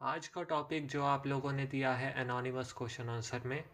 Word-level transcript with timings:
आज 0.00 0.26
का 0.28 0.42
टॉपिक 0.42 0.86
जो 0.86 1.02
आप 1.02 1.26
लोगों 1.26 1.52
ने 1.52 1.64
दिया 1.66 1.92
है 1.92 2.12
एनोनिमस 2.20 2.72
क्वेश्चन 2.72 3.08
आंसर 3.08 3.40
में, 3.46 3.64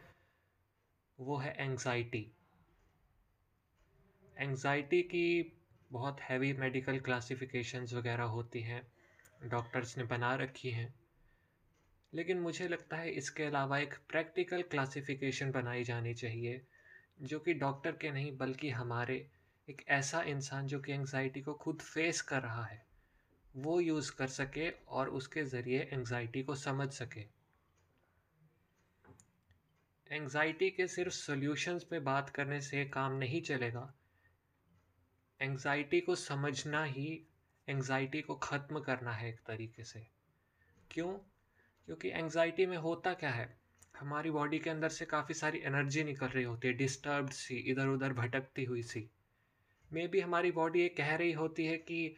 वो 1.18 1.36
है 1.36 1.54
एंजाइटी 1.60 2.20
एंजाइटी 4.36 5.02
की 5.02 5.52
बहुत 5.90 6.20
हैवी 6.20 6.52
मेडिकल 6.52 6.98
क्लासिफिकेशंस 6.98 7.92
वगैरह 7.94 8.24
होती 8.24 8.60
हैं 8.60 8.82
डॉक्टर्स 9.48 9.96
ने 9.98 10.04
बना 10.04 10.34
रखी 10.34 10.70
हैं, 10.70 10.94
लेकिन 12.12 12.40
मुझे 12.40 12.68
लगता 12.68 12.96
है 12.96 13.10
इसके 13.10 13.44
अलावा 13.44 13.78
एक 13.78 13.94
प्रैक्टिकल 14.08 14.62
क्लासिफिकेशन 14.62 15.50
बनाई 15.50 15.84
जानी 15.84 16.14
चाहिए, 16.14 16.60
जो 17.22 17.40
कि 17.40 17.54
डॉक्टर 17.54 17.92
के 17.92 18.10
नहीं, 18.10 18.36
बल्कि 18.36 18.70
हमारे 18.70 19.30
एक 19.68 19.84
ऐसा 19.88 20.22
इंसान 20.22 20.66
जो 20.66 20.80
कि 20.80 20.92
एंजाइटी 20.92 21.42
को 21.42 21.54
खुद 21.54 21.82
फेस 21.82 22.22
कर 22.22 22.42
रहा 22.42 22.64
है। 22.64 22.93
वो 23.54 23.80
यूज़ 23.80 24.12
कर 24.12 24.26
सके 24.26 24.70
और 24.88 25.08
उसके 25.08 25.44
ज़रिए 25.44 25.88
एंजाइटी 25.92 26.42
को 26.42 26.54
समझ 26.54 26.90
सके। 26.90 27.20
एंजाइटी 30.14 30.70
के 30.70 30.86
सिर्फ़ 30.88 31.12
सॉल्यूशंस 31.12 31.84
पे 31.84 31.98
बात 32.00 32.30
करने 32.30 32.60
से 32.60 32.84
काम 32.84 33.12
नहीं 33.12 33.42
चलेगा। 33.42 33.94
एंजाइटी 35.40 36.00
को 36.00 36.14
समझना 36.14 36.84
ही 36.84 37.26
एंजाइटी 37.68 38.20
को 38.22 38.34
ख़त्म 38.34 38.80
करना 38.80 39.12
है 39.12 39.28
एक 39.28 39.40
तरीके 39.46 39.84
से। 39.84 40.06
क्यों? 40.90 41.12
क्योंकि 41.86 42.08
एंजाइटी 42.08 42.66
में 42.66 42.76
होता 42.76 43.14
क्या 43.14 43.30
है? 43.30 43.58
हमारी 43.98 44.30
बॉडी 44.30 44.58
के 44.58 44.70
अंदर 44.70 44.88
से 44.88 45.04
काफ़ी 45.04 45.34
सारी 45.34 45.58
एनर्जी 45.58 46.04
निकल 46.04 46.26
रही 46.26 46.44
होती 46.44 46.68
है 46.68 46.74
डिस्टर्ब 46.74 47.28
सी 47.28 47.56
इधर 47.56 47.86
उधर 47.86 48.12
भटकती 48.12 48.64
हुई 48.64 48.82
सी। 48.82 49.10
मे 49.92 50.06
बी 50.08 50.20
हमारी 50.20 50.50
बॉडी 50.50 50.80
ये 50.80 50.88
कह 50.88 51.14
रही 51.14 51.32
होती 51.32 51.66
है 51.66 51.76
कि 51.78 52.16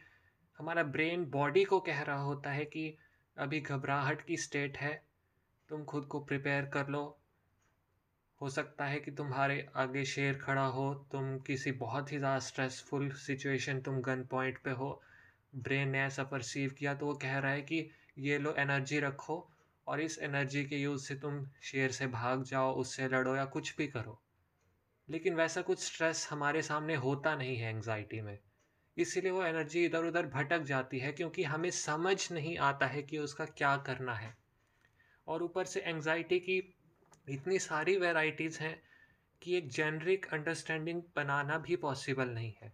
हमारा 0.59 0.83
ब्रेन 0.83 1.25
बॉडी 1.25 1.63
को 1.63 1.79
कह 1.79 2.01
रहा 2.01 2.21
होता 2.21 2.51
है 2.51 2.65
कि 2.65 2.97
अभी 3.37 3.59
घबराहट 3.61 4.21
की 4.21 4.37
स्टेट 4.37 4.77
है, 4.77 4.93
तुम 5.69 5.83
खुद 5.83 6.05
को 6.05 6.19
प्रिपेयर 6.19 6.65
कर 6.65 6.87
लो। 6.87 7.03
हो 8.41 8.49
सकता 8.49 8.85
है 8.85 8.99
कि 8.99 9.11
तुम्हारे 9.11 9.65
आगे 9.75 10.03
शेर 10.05 10.37
खड़ा 10.37 10.65
हो, 10.65 10.93
तुम 11.11 11.37
किसी 11.39 11.71
बहुत 11.71 12.11
ही 12.11 12.17
ज़्यादा 12.17 12.39
स्ट्रेसफुल 12.39 13.09
सिचुएशन 13.17 13.81
तुम 13.81 14.01
गन 14.01 14.23
पॉइंट 14.23 14.57
पे 14.63 14.71
हो 14.71 14.89
ब्रेन 15.57 15.89
ने 15.89 16.01
ऐसा 16.01 16.23
परसीव 16.23 16.73
किया 16.79 16.93
तो 16.93 17.05
वो 17.05 17.13
कह 17.13 17.37
रहा 17.39 17.51
है 17.51 17.61
कि 17.61 17.89
ये 18.19 18.37
लो 18.37 18.53
एनर्जी 18.59 18.99
रखो 18.99 19.37
और 19.87 20.01
इस 20.01 20.19
एनर्जी 20.19 20.63
के 20.65 20.77
यूज़ 20.77 21.05
से 21.05 21.15
तुम 21.15 21.45
शेर 21.61 21.91
से 21.91 22.07
भाग 22.07 22.43
जाओ, 22.43 22.73
उससे 22.73 23.07
लड़ो 23.07 23.35
या 23.35 23.45
कुछ 23.45 23.75
भी 23.77 23.87
करो। 23.87 24.21
लेकिन 25.07 25.35
वैसा 25.35 25.61
कुछ 25.61 25.83
स्ट्रेस 25.83 26.27
हमारे 26.31 26.61
सामने 26.61 26.95
होता 26.95 27.35
नहीं 27.35 27.57
है 27.57 27.69
एंग्जाइटी 27.69 28.21
में। 28.21 28.37
इसीलिए 28.97 29.31
वो 29.31 29.43
एनर्जी 29.43 29.85
इधर 29.85 30.03
उधर 30.03 30.25
भटक 30.25 30.59
जाती 30.59 30.99
है 30.99 31.11
क्योंकि 31.11 31.43
हमें 31.43 31.71
समझ 31.71 32.31
नहीं 32.31 32.57
आता 32.57 32.85
है 32.85 33.03
कि 33.03 33.17
उसका 33.17 33.45
क्या 33.45 33.77
करना 33.77 34.13
है। 34.13 34.37
और 35.27 35.43
ऊपर 35.43 35.65
से 35.65 35.79
एंजाइटी 35.79 36.39
की 36.39 36.75
इतनी 37.29 37.59
सारी 37.59 37.97
वेराइटीज़ 37.97 38.59
हैं 38.59 38.81
कि 39.41 39.57
एक 39.57 39.69
जेनरिक 39.69 40.33
अंडरस्टैंडिंग 40.33 41.03
बनाना 41.15 41.57
भी 41.57 41.75
पॉसिबल 41.75 42.29
नहीं 42.29 42.53
है। 42.61 42.73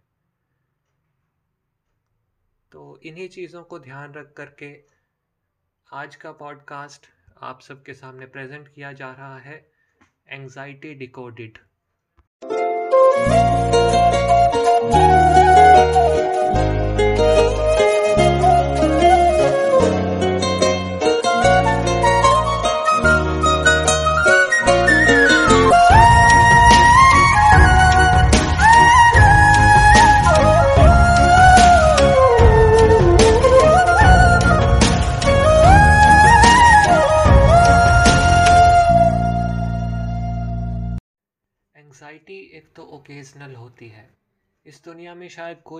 तो 2.72 3.00
इन्हीं 3.02 3.28
चीज़ों 3.28 3.62
को 3.62 3.78
ध्यान 3.78 4.14
रख 4.14 4.32
करके 4.32 4.84
आज 5.92 6.16
का 6.16 6.32
पॉडकास्ट 6.32 7.06
आप 7.42 7.60
सबके 7.60 7.94
सामने 7.94 8.26
प्रेजेंट 8.26 8.74
किया 8.74 8.92
जा 8.92 9.12
रहा 9.12 9.38
है 9.38 9.72
एंजाइटी 10.28 10.94
डिकोडिड 10.94 11.58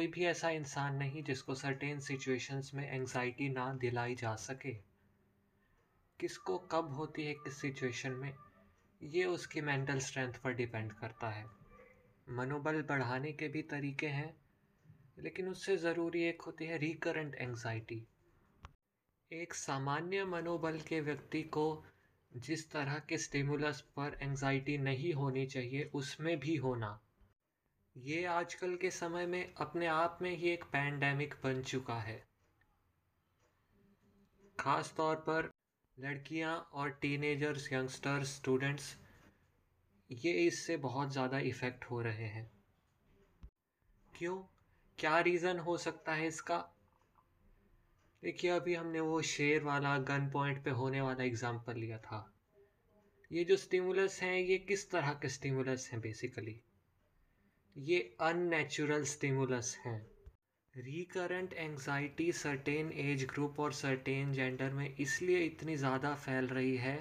कोई 0.05 0.11
भी 0.13 0.25
ऐसा 0.25 0.49
इंसान 0.51 0.95
नहीं 0.95 1.23
जिसको 1.23 1.55
सर्टेन 1.55 2.01
सिचुएशंस 2.01 2.71
में 2.75 2.93
एंग्जाइटी 2.93 3.49
ना 3.49 3.75
दिलाई 3.75 4.15
जा 4.15 4.35
सके। 4.37 4.73
किसको 6.21 6.59
कब 6.59 6.93
होती 6.93 7.25
है, 7.25 7.35
किस 7.35 7.61
सिचुएशन 7.61 8.13
में, 8.13 8.35
ये 9.03 9.25
उसकी 9.25 9.61
मेंटल 9.61 9.99
स्ट्रेंथ 9.99 10.33
पर 10.33 10.53
डिपेंड 10.53 10.93
करता 10.93 11.31
है। 11.31 11.47
मनोबल 12.29 12.83
बढ़ाने 12.83 13.33
के 13.33 13.49
भी 13.49 13.63
तरीके 13.63 14.07
हैं, 14.07 14.37
लेकिन 15.19 15.49
उससे 15.49 15.77
ज़रूरी 15.77 16.23
एक 16.23 16.43
होती 16.43 16.65
है 16.65 16.79
रिकरेंट 16.79 17.35
एंग्जाइटी 17.35 18.07
एक 19.33 19.55
सामान्य 19.55 20.25
मनोबल 20.25 20.79
के 20.79 21.01
व्यक्ति 21.01 21.43
को 21.43 21.85
जिस 22.37 22.71
तरह 22.71 22.99
के 22.99 23.19
स्टिमुलस 23.19 23.81
पर 23.81 24.19
एंजाइटी 24.23 24.79
नहीं 24.79 25.15
होनी 25.15 25.47
चाहिए, 25.47 25.91
उसमें 25.95 26.41
भी 26.41 26.57
होना। 26.57 27.01
ये 27.97 28.25
आजकल 28.25 28.75
के 28.77 28.91
समय 28.91 29.27
में 29.27 29.55
अपने 29.55 29.87
आप 29.87 30.19
में 30.23 30.31
ही 30.31 30.49
एक 30.51 30.65
पैंडेमिक 30.65 31.35
बन 31.45 31.63
चुका 31.63 31.95
है। 31.95 32.17
खास 34.59 34.93
तौर 34.97 35.17
पर 35.17 35.51
लड़कियाँ 35.99 36.57
और 36.73 36.91
टीनेजर्स 36.91 37.73
यंगस्टर्स 37.73 38.35
स्टूडेंट्स 38.37 38.97
ये 40.11 40.33
इससे 40.33 40.77
बहुत 40.77 41.13
ज़्यादा 41.13 41.39
इफ़ेक्ट 41.39 41.85
हो 41.85 42.01
रहे 42.03 42.27
हैं। 42.27 42.51
क्यों? 44.15 44.37
क्या 44.99 45.19
रीज़न 45.21 45.59
हो 45.59 45.77
सकता 45.77 46.15
है 46.15 46.27
इसका? 46.27 46.59
देखिए, 48.23 48.51
अभी 48.51 48.75
हमने 48.75 49.01
वो 49.01 49.23
शेर 49.23 49.63
वाला 49.63 49.97
गन 49.99 50.31
पॉइंट 50.31 50.63
पे 50.65 50.71
होने 50.71 51.01
वाला 51.01 51.25
एग्ज़ाम्पल 51.25 51.75
लिया 51.75 51.99
था। 51.99 52.35
ये 53.31 53.45
जो 53.45 53.57
स्टिमुलस 53.57 54.21
हैं, 54.23 54.39
ये 54.39 54.59
किस 54.59 54.91
तरह 54.91 55.13
के 55.13 55.29
स्टिमुलस 55.29 55.89
हैं 55.93 56.01
बेसिकली 56.01 56.61
ये 57.77 57.99
अननेचुरल 58.21 59.05
स्टिमुलस 59.05 59.77
हैं। 59.85 60.01
Recurrent 60.75 61.53
anxiety 61.53 62.31
certain 62.33 62.91
age 62.93 63.25
group 63.25 63.59
और 63.61 63.73
सर्टेन 63.73 64.33
जेंडर 64.33 64.73
में 64.73 64.95
इसलिए 64.97 65.39
इतनी 65.41 65.77
ज़्यादा 65.77 66.15
फैल 66.17 66.47
रही 66.49 66.77
है 66.77 66.97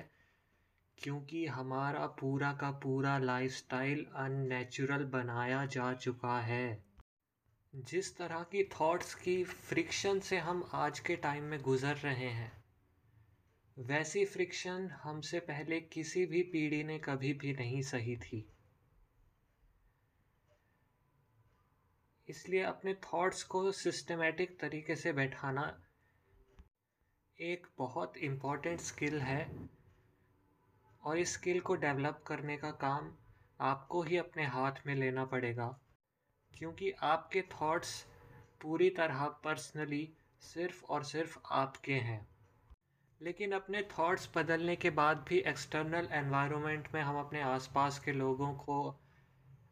क्योंकि 0.97 1.45
हमारा 1.47 2.06
पूरा 2.19 2.51
का 2.53 2.69
पूरा 2.83 3.17
लाइफस्टाइल 3.19 4.06
अननेचुरल 4.16 5.03
बनाया 5.13 5.66
जा 5.67 5.94
चुका 5.95 6.39
है। 6.41 6.83
जिस 7.73 8.16
तरह 8.17 8.44
की 8.51 8.63
थॉट्स 8.72 9.13
की 9.16 9.44
फ्रिक्शन 9.44 10.19
से 10.22 10.38
हम 10.39 10.63
आज 10.75 11.00
के 11.00 11.16
टाइम 11.17 11.44
में 11.44 11.59
गुज़र 11.62 11.95
रहे 11.97 12.29
हैं, 12.29 12.51
वैसी 13.78 14.25
फ्रिक्शन 14.28 14.89
हमसे 15.03 15.39
पहले 15.41 15.79
किसी 15.94 16.25
भी 16.25 16.41
पीढ़ी 16.51 16.83
ने 16.83 16.97
कभी 17.00 17.33
भी 17.35 17.53
नहीं 17.53 17.81
सही 17.83 18.16
थी। 18.17 18.45
इसलिए 22.33 22.61
अपने 22.63 22.94
थॉट्स 22.94 23.44
को 23.44 23.71
सिस्टमेटिक 23.71 24.57
तरीके 24.59 24.95
से 24.95 25.11
बैठाना 25.13 25.63
एक 27.39 27.67
बहुत 27.77 28.17
इंपॉर्टेंट 28.17 28.79
स्किल 28.79 29.19
है 29.21 29.41
और 31.03 31.17
इस 31.17 31.33
स्किल 31.33 31.59
को 31.59 31.75
डेवलप 31.75 32.23
करने 32.27 32.55
का 32.57 32.71
काम 32.71 33.11
आपको 33.59 34.01
ही 34.03 34.17
अपने 34.17 34.45
हाथ 34.45 34.81
में 34.85 34.94
लेना 34.95 35.25
पड़ेगा, 35.25 35.67
क्योंकि 36.53 36.91
आपके 37.03 37.41
थॉट्स 37.51 37.94
पूरी 38.61 38.89
तरह 38.89 39.27
पर्सनली 39.44 40.07
सिर्फ़ 40.41 40.83
और 40.85 41.03
सिर्फ़ 41.03 41.38
आपके 41.51 42.00
हैं। 42.00 42.19
लेकिन 43.21 43.51
अपने 43.51 43.83
थॉट्स 43.91 44.29
बदलने 44.36 44.75
के 44.75 44.89
बाद 44.89 45.25
भी 45.29 45.39
एक्सटर्नल 45.45 46.09
एनवायरनमेंट 46.13 46.88
में 46.94 47.01
हम 47.01 47.19
अपने 47.19 47.41
आसपास 47.41 48.00
के 48.00 48.12
लोगों 48.12 48.53
को, 48.56 48.81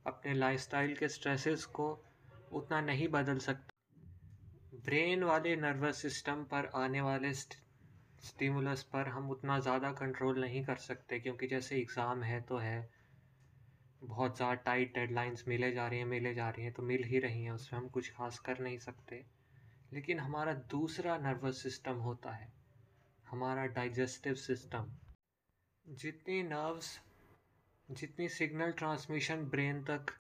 अपने 0.08 0.34
लाइफस्टाइल 0.34 0.96
के 0.96 1.10
स्ट्रेसेस 1.10 1.66
को 1.66 1.92
उतना 2.52 2.80
नहीं 2.82 3.08
बदल 3.10 3.38
सकता। 3.40 4.80
ब्रेन 4.86 5.24
वाले 5.24 5.56
नर्वस 5.58 6.02
सिस्टम 6.02 6.44
पर 6.44 6.70
आने 6.76 7.02
वाले 7.02 7.34
स्टिमुलस 7.34 8.84
पर 8.84 9.08
हम 9.08 9.30
उतना 9.32 9.60
ज़्यादा 9.60 9.92
कंट्रोल 9.94 10.40
नहीं 10.42 10.64
कर 10.66 10.76
सकते, 10.78 11.20
क्योंकि 11.20 11.48
जैसे 11.48 11.78
एग्ज़ाम 11.78 12.24
है 12.24 12.42
तो 12.42 12.58
है। 12.58 12.90
बहुत 14.02 14.36
ज़्यादा 14.38 14.54
टाइट 14.64 14.94
डेडलाइंस 14.96 15.44
मिले 15.48 15.72
जा 15.72 15.88
रही 15.88 16.00
हैं, 16.00 16.06
मिले 16.08 16.34
जा 16.34 16.50
रही 16.50 16.64
हैं 16.64 16.74
तो 16.74 16.84
मिल 16.84 17.04
ही 17.04 17.20
रही 17.20 17.44
हैं, 17.44 17.52
उसमें 17.52 17.80
हम 17.80 17.88
कुछ 17.90 18.12
खास 18.12 18.40
कर 18.40 18.60
नहीं 18.60 18.78
सकते। 18.80 19.24
लेकिन 19.94 20.20
हमारा 20.20 20.54
दूसरा 20.72 21.18
नर्वस 21.20 21.62
सिस्टम 21.64 21.96
होता 22.00 22.32
है, 22.32 22.52
हमारा 23.26 23.66
डाइजेस्टिव 23.70 24.34
सिस्टम। 24.36 24.92
जितनी 25.86 26.42
नर्व्स, 26.44 26.98
जितनी 27.90 28.28
सिग्नल 28.30 28.72
ट्रांसमिशन 28.74 29.44
ब्रेन 29.48 29.84
तक 29.84 30.14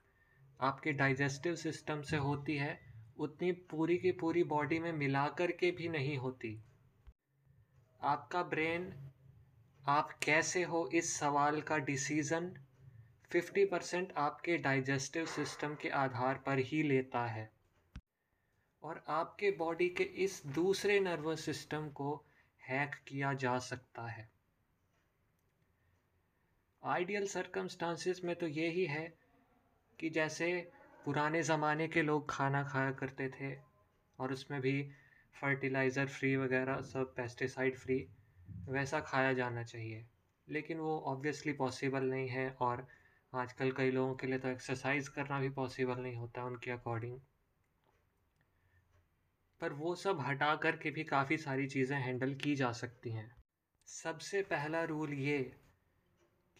आपके 0.61 0.91
डाइजेस्टिव 0.91 1.55
सिस्टम 1.55 2.01
से 2.01 2.17
होती 2.17 2.55
है, 2.55 2.79
उतनी 3.17 3.51
पूरी 3.51 3.97
की 3.97 4.11
पूरी 4.11 4.43
बॉडी 4.43 4.79
में 4.79 4.91
मिलाकर 4.91 5.51
के 5.51 5.71
भी 5.71 5.89
नहीं 5.89 6.17
होती। 6.17 6.63
आपका 8.01 8.43
ब्रेन 8.43 8.93
आप 9.87 10.19
कैसे 10.23 10.63
हो 10.63 10.89
इस 10.93 11.13
सवाल 11.13 11.61
का 11.61 11.77
डिसीज़न 11.77 12.53
फिफ्टी 13.31 13.65
परसेंट 13.65 14.13
आपके 14.17 14.57
डाइजेस्टिव 14.57 15.25
सिस्टम 15.25 15.75
के 15.75 15.89
आधार 15.89 16.43
पर 16.45 16.59
ही 16.59 16.83
लेता 16.83 17.25
है। 17.25 17.51
और 18.83 19.03
आपके 19.07 19.51
बॉडी 19.51 19.89
के 19.89 20.03
इस 20.03 20.41
दूसरे 20.45 20.99
नर्वस 20.99 21.45
सिस्टम 21.45 21.89
को 21.89 22.25
हैक 22.69 22.95
किया 23.07 23.33
जा 23.33 23.57
सकता 23.59 24.07
है। 24.07 24.29
आइडियल 26.83 27.27
सरकमस्टांसिस 27.27 28.23
में 28.23 28.35
तो 28.35 28.47
यही 28.47 28.85
है 28.85 29.20
कि 30.01 30.09
जैसे 30.09 30.51
पुराने 31.05 31.41
ज़माने 31.43 31.87
के 31.87 32.01
लोग 32.01 32.29
खाना 32.29 32.63
खाया 32.63 32.91
करते 32.91 33.29
थे 33.29 33.53
और 34.19 34.31
उसमें 34.33 34.59
भी 34.61 34.81
फर्टिलाइज़र 35.35 36.05
फ्री 36.05 36.35
वगैरह 36.35 36.81
सब 36.81 37.13
पेस्टिसाइड 37.15 37.77
फ्री 37.77 37.97
वैसा 38.69 38.99
खाया 38.99 39.33
जाना 39.33 39.63
चाहिए। 39.63 40.05
लेकिन 40.47 40.77
वो 40.77 40.97
ऑब्वियसली 41.07 41.53
पॉसिबल 41.53 42.03
नहीं 42.03 42.27
है 42.27 42.49
और 42.61 42.87
आजकल 43.33 43.71
कई 43.71 43.91
लोगों 43.91 44.15
के 44.15 44.27
लिए 44.27 44.39
तो 44.39 44.47
एक्सरसाइज 44.47 45.07
करना 45.07 45.39
भी 45.39 45.49
पॉसिबल 45.49 45.99
नहीं 45.99 46.15
होता 46.15 46.43
उनके 46.43 46.71
अकॉर्डिंग 46.71 47.19
पर 49.61 49.73
वो 49.73 49.95
सब 49.95 50.19
हटा 50.19 50.55
कर 50.55 50.75
के 50.75 50.91
भी 50.91 51.03
काफ़ी 51.03 51.37
सारी 51.37 51.67
चीज़ें 51.67 51.97
हैंडल 51.97 52.33
की 52.33 52.55
जा 52.55 52.71
सकती 52.71 53.11
हैं। 53.11 53.29
सबसे 53.87 54.41
पहला 54.41 54.83
रूल 54.83 55.13
ये 55.13 55.39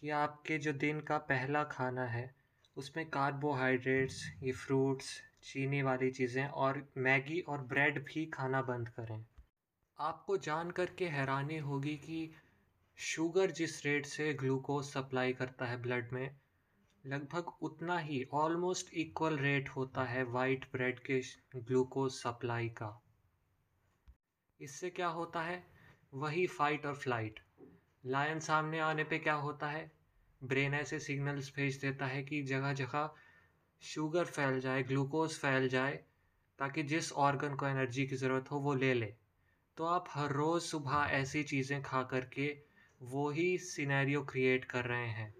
कि 0.02 0.10
आपके 0.10 0.58
जो 0.58 0.72
दिन 0.72 1.00
का 1.00 1.18
पहला 1.18 1.64
खाना 1.64 2.04
है 2.06 2.41
उसमें 2.76 3.04
कार्बोहाइड्रेट्स 3.10 4.22
ये 4.42 4.52
फ्रूट्स 4.52 5.08
चीनी 5.42 5.82
वाली 5.82 6.10
चीज़ें 6.10 6.46
और 6.46 6.86
मैगी 6.96 7.40
और 7.40 7.62
ब्रेड 7.62 8.04
भी 8.04 8.24
खाना 8.26 8.62
बंद 8.62 8.88
करें। 8.88 9.24
आपको 9.98 10.36
जान 10.36 10.70
कर 10.70 10.90
के 10.98 11.08
हैरानी 11.08 11.58
होगी 11.58 11.96
कि 11.96 12.30
शुगर 12.98 13.50
जिस 13.50 13.84
रेट 13.86 14.06
से 14.06 14.32
ग्लूकोज 14.34 14.84
सप्लाई 14.84 15.32
करता 15.32 15.66
है 15.66 15.80
ब्लड 15.82 16.12
में, 16.12 16.36
लगभग 17.04 17.52
उतना 17.62 17.98
ही 17.98 18.24
ऑलमोस्ट 18.34 18.94
इक्वल 18.94 19.36
रेट 19.38 19.68
होता 19.68 20.04
है 20.04 20.22
वाइट 20.24 20.66
ब्रेड 20.72 21.00
के 21.00 21.20
ग्लूकोज 21.56 22.12
सप्लाई 22.12 22.68
का। 22.68 22.98
इससे 24.60 24.90
क्या 24.90 25.08
होता 25.08 25.42
है? 25.42 25.62
वही 26.14 26.46
फाइट 26.46 26.86
और 26.86 26.94
फ़्लाइट 26.94 27.40
लायन 28.04 28.40
सामने 28.40 28.78
आने 28.80 29.04
पे 29.04 29.18
क्या 29.18 29.34
होता 29.34 29.68
है? 29.68 29.90
ब्रेन 30.42 30.74
ऐसे 30.74 30.98
सिग्नल्स 30.98 31.52
भेज 31.56 31.80
देता 31.80 32.06
है 32.06 32.22
कि 32.22 32.42
जगह 32.42 32.72
जगह 32.72 33.10
शुगर 33.82 34.24
फैल 34.24 34.60
जाए, 34.60 34.82
ग्लूकोज 34.82 35.38
फैल 35.38 35.68
जाए, 35.68 35.94
ताकि 36.58 36.82
जिस 36.82 37.12
ऑर्गन 37.12 37.54
को 37.54 37.66
एनर्जी 37.66 38.06
की 38.06 38.16
ज़रूरत 38.16 38.50
हो 38.50 38.58
वो 38.58 38.74
ले 38.74 38.94
ले। 38.94 39.14
तो 39.76 39.84
आप 39.84 40.04
हर 40.10 40.32
रोज़ 40.32 40.64
सुबह 40.64 41.06
ऐसी 41.12 41.42
चीज़ें 41.42 41.82
खा 41.82 42.02
करके 42.02 42.48
वो 43.00 43.30
ही 43.30 43.58
सिनेरियो 43.58 44.22
क्रिएट 44.22 44.64
कर 44.64 44.84
रहे 44.84 45.06
हैं। 45.06 45.34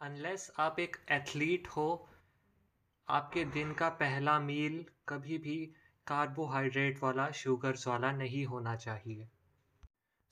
अनलेस 0.00 0.50
आप 0.58 0.78
एक 0.80 0.96
एथलीट 1.10 1.68
हो, 1.68 2.08
आपके 3.08 3.44
दिन 3.44 3.72
का 3.72 3.88
पहला 3.88 4.38
मील 4.40 4.84
कभी 5.08 5.38
भी 5.38 5.56
कार्बोहाइड्रेट 6.06 7.02
वाला 7.02 7.30
शुगर्स 7.30 7.86
वाला 7.88 8.12
नहीं 8.12 8.44
होना 8.46 8.76
चाहिए। 8.76 9.28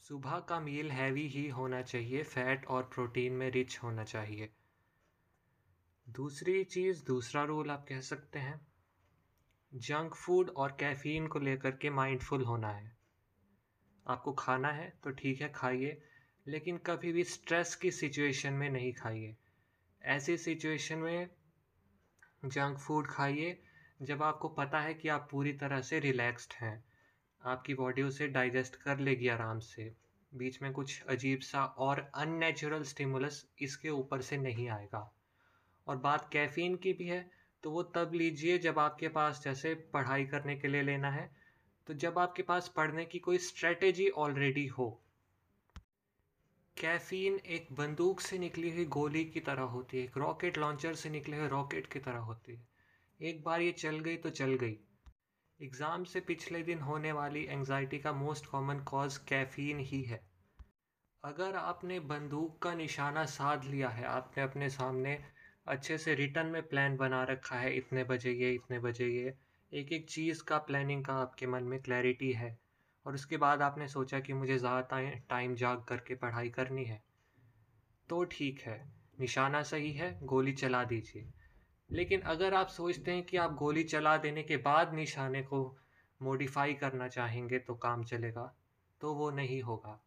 सुबह 0.02 0.40
का 0.40 0.60
मील 0.60 0.90
हैवी 0.90 1.26
ही 1.28 1.48
होना 1.48 1.82
चाहिए 1.82 2.22
फैट 2.22 2.66
और 2.66 2.82
प्रोटीन 2.82 3.32
में 3.32 3.50
रिच 3.50 3.78
होना 3.82 4.04
चाहिए। 4.04 4.48
दूसरी 6.08 6.64
चीज़, 6.64 7.04
दूसरा 7.04 7.44
रूल 7.44 7.70
आप 7.70 7.86
कह 7.88 8.00
सकते 8.00 8.38
हैं 8.38 8.60
जंक 9.74 10.14
फ़ूड 10.14 10.50
और 10.50 10.76
कैफ़ीन 10.80 11.26
को 11.26 11.38
लेकर 11.38 11.70
के 11.70 11.90
माइंडफुल 11.90 12.44
होना 12.44 12.68
है। 12.68 12.96
आपको 14.06 14.32
खाना 14.32 14.72
है 14.72 14.98
तो 15.04 15.10
ठीक 15.10 15.40
है, 15.40 15.52
खाइए, 15.52 16.02
लेकिन 16.46 16.78
कभी 16.78 17.12
भी 17.12 17.24
स्ट्रेस 17.24 17.74
की 17.74 17.90
सिचुएशन 17.90 18.52
में 18.52 18.70
नहीं 18.70 18.92
खाइए। 18.92 19.36
ऐसी 20.02 20.36
सिचुएशन 20.36 20.98
में 20.98 21.30
जंक 22.44 22.78
फ़ूड 22.78 23.06
खाइए, 23.06 23.62
जब 24.02 24.22
आपको 24.22 24.48
पता 24.48 24.80
है 24.80 24.94
कि 24.94 25.08
आप 25.08 25.28
पूरी 25.30 25.52
तरह 25.52 25.80
से 25.80 25.98
रिलैक्स्ड 26.00 26.52
हैं। 26.52 26.84
आपकी 27.42 27.74
बॉडी 27.74 28.02
उसे 28.02 28.28
डाइजेस्ट 28.28 28.76
कर 28.76 28.98
लेगी 28.98 29.28
आराम 29.28 29.58
से। 29.60 29.92
बीच 30.32 30.60
में 30.62 30.72
कुछ 30.72 31.02
अजीब 31.08 31.40
सा 31.40 31.64
और 31.64 32.00
अननेचुरल 32.14 32.82
स्टिमुलस 32.84 33.44
इसके 33.62 33.90
ऊपर 33.90 34.20
से 34.20 34.36
नहीं 34.36 34.68
आएगा। 34.68 35.10
और 35.86 35.96
बात 35.98 36.28
कैफ़ीन 36.32 36.76
की 36.76 36.92
भी 36.92 37.06
है 37.06 37.20
तो 37.64 37.70
वो 37.70 37.82
तब 37.94 38.10
लीजिए 38.14 38.58
जब 38.58 38.78
आपके 38.78 39.08
पास 39.08 39.40
जैसे 39.44 39.74
पढ़ाई 39.94 40.24
करने 40.24 40.56
के 40.56 40.68
लिए 40.68 40.82
लेना 40.82 41.10
है 41.10 41.30
तो 41.86 41.94
जब 41.94 42.18
आपके 42.18 42.42
पास 42.42 42.68
पढ़ने 42.68 43.04
की 43.04 43.18
कोई 43.18 43.38
स्ट्रेटेजी 43.38 44.08
ऑलरेडी 44.18 44.66
हो। 44.68 44.88
कैफ़ीन 46.76 47.38
एक 47.46 47.68
बंदूक 47.72 48.20
से 48.20 48.38
निकली 48.38 48.70
हुई 48.70 48.84
गोली 48.86 49.24
की 49.24 49.40
तरह 49.40 49.62
होती 49.62 49.98
है, 49.98 50.04
एक 50.04 50.16
रॉकेट 50.18 50.58
लॉन्चर 50.58 50.94
से 50.94 51.10
निकले 51.10 51.36
हुए 51.36 51.48
रॉकेट 51.48 51.86
की 51.86 51.98
तरह 51.98 52.18
होती 52.20 52.52
है। 52.52 52.66
एक 53.20 53.42
बार 53.44 53.60
ये 53.60 53.72
चल 53.72 53.98
गई 53.98 54.16
तो 54.16 54.30
चल 54.30 54.54
गई। 54.54 54.76
एग्ज़ाम 55.60 56.02
से 56.04 56.20
पिछले 56.20 56.62
दिन 56.62 56.78
होने 56.78 57.12
वाली 57.12 57.42
एंजाइटी 57.44 57.98
का 57.98 58.12
मोस्ट 58.12 58.46
कॉमन 58.46 58.78
कॉज 58.80 59.16
कैफ़ीन 59.28 59.78
ही 59.78 60.02
है। 60.02 60.20
अगर 61.24 61.56
आपने 61.56 61.98
बंदूक 62.02 62.58
का 62.62 62.74
निशाना 62.74 63.24
साध 63.26 63.64
लिया 63.64 63.88
है, 63.88 64.04
आपने 64.04 64.42
अपने 64.42 64.68
सामने 64.70 65.18
अच्छे 65.66 65.96
से 65.98 66.14
रिटर्न 66.14 66.46
में 66.46 66.62
प्लान 66.62 66.96
बना 66.96 67.22
रखा 67.24 67.56
है, 67.56 67.74
इतने 67.76 68.04
बजे 68.04 68.32
ये, 68.32 68.52
इतने 68.52 68.78
बजे 68.78 69.08
ये 69.08 69.34
एक 69.72 69.92
एक 69.92 70.08
चीज़ 70.10 70.42
का 70.42 70.58
प्लानिंग 70.58 71.04
का 71.04 71.14
आपके 71.14 71.46
मन 71.46 71.64
में 71.64 71.80
क्लैरिटी 71.82 72.32
है, 72.32 72.56
और 73.06 73.14
उसके 73.14 73.36
बाद 73.36 73.62
आपने 73.62 73.88
सोचा 73.88 74.20
कि 74.20 74.32
मुझे 74.32 74.58
ज़्यादा 74.58 75.00
टाइम 75.28 75.54
जाग 75.54 75.84
करके 75.88 76.14
पढ़ाई 76.16 76.48
करनी 76.50 76.84
है 76.84 77.00
तो 78.08 78.22
ठीक 78.26 78.60
है, 78.60 78.80
निशाना 79.20 79.62
सही 79.64 79.92
है, 79.92 80.18
गोली 80.22 80.52
चला 80.54 80.84
दीजिए। 80.84 81.28
लेकिन 81.90 82.20
अगर 82.20 82.54
आप 82.54 82.68
सोचते 82.68 83.10
हैं 83.10 83.22
कि 83.22 83.36
आप 83.36 83.54
गोली 83.54 83.82
चला 83.84 84.16
देने 84.16 84.42
के 84.42 84.56
बाद 84.56 84.94
निशाने 84.94 85.42
को 85.42 85.76
मॉडिफाई 86.20 86.74
करना 86.74 87.08
चाहेंगे 87.08 87.58
तो 87.58 87.74
काम 87.74 88.04
चलेगा 88.04 88.52
तो 89.00 89.14
वो 89.14 89.30
नहीं 89.30 89.62
होगा। 89.62 89.98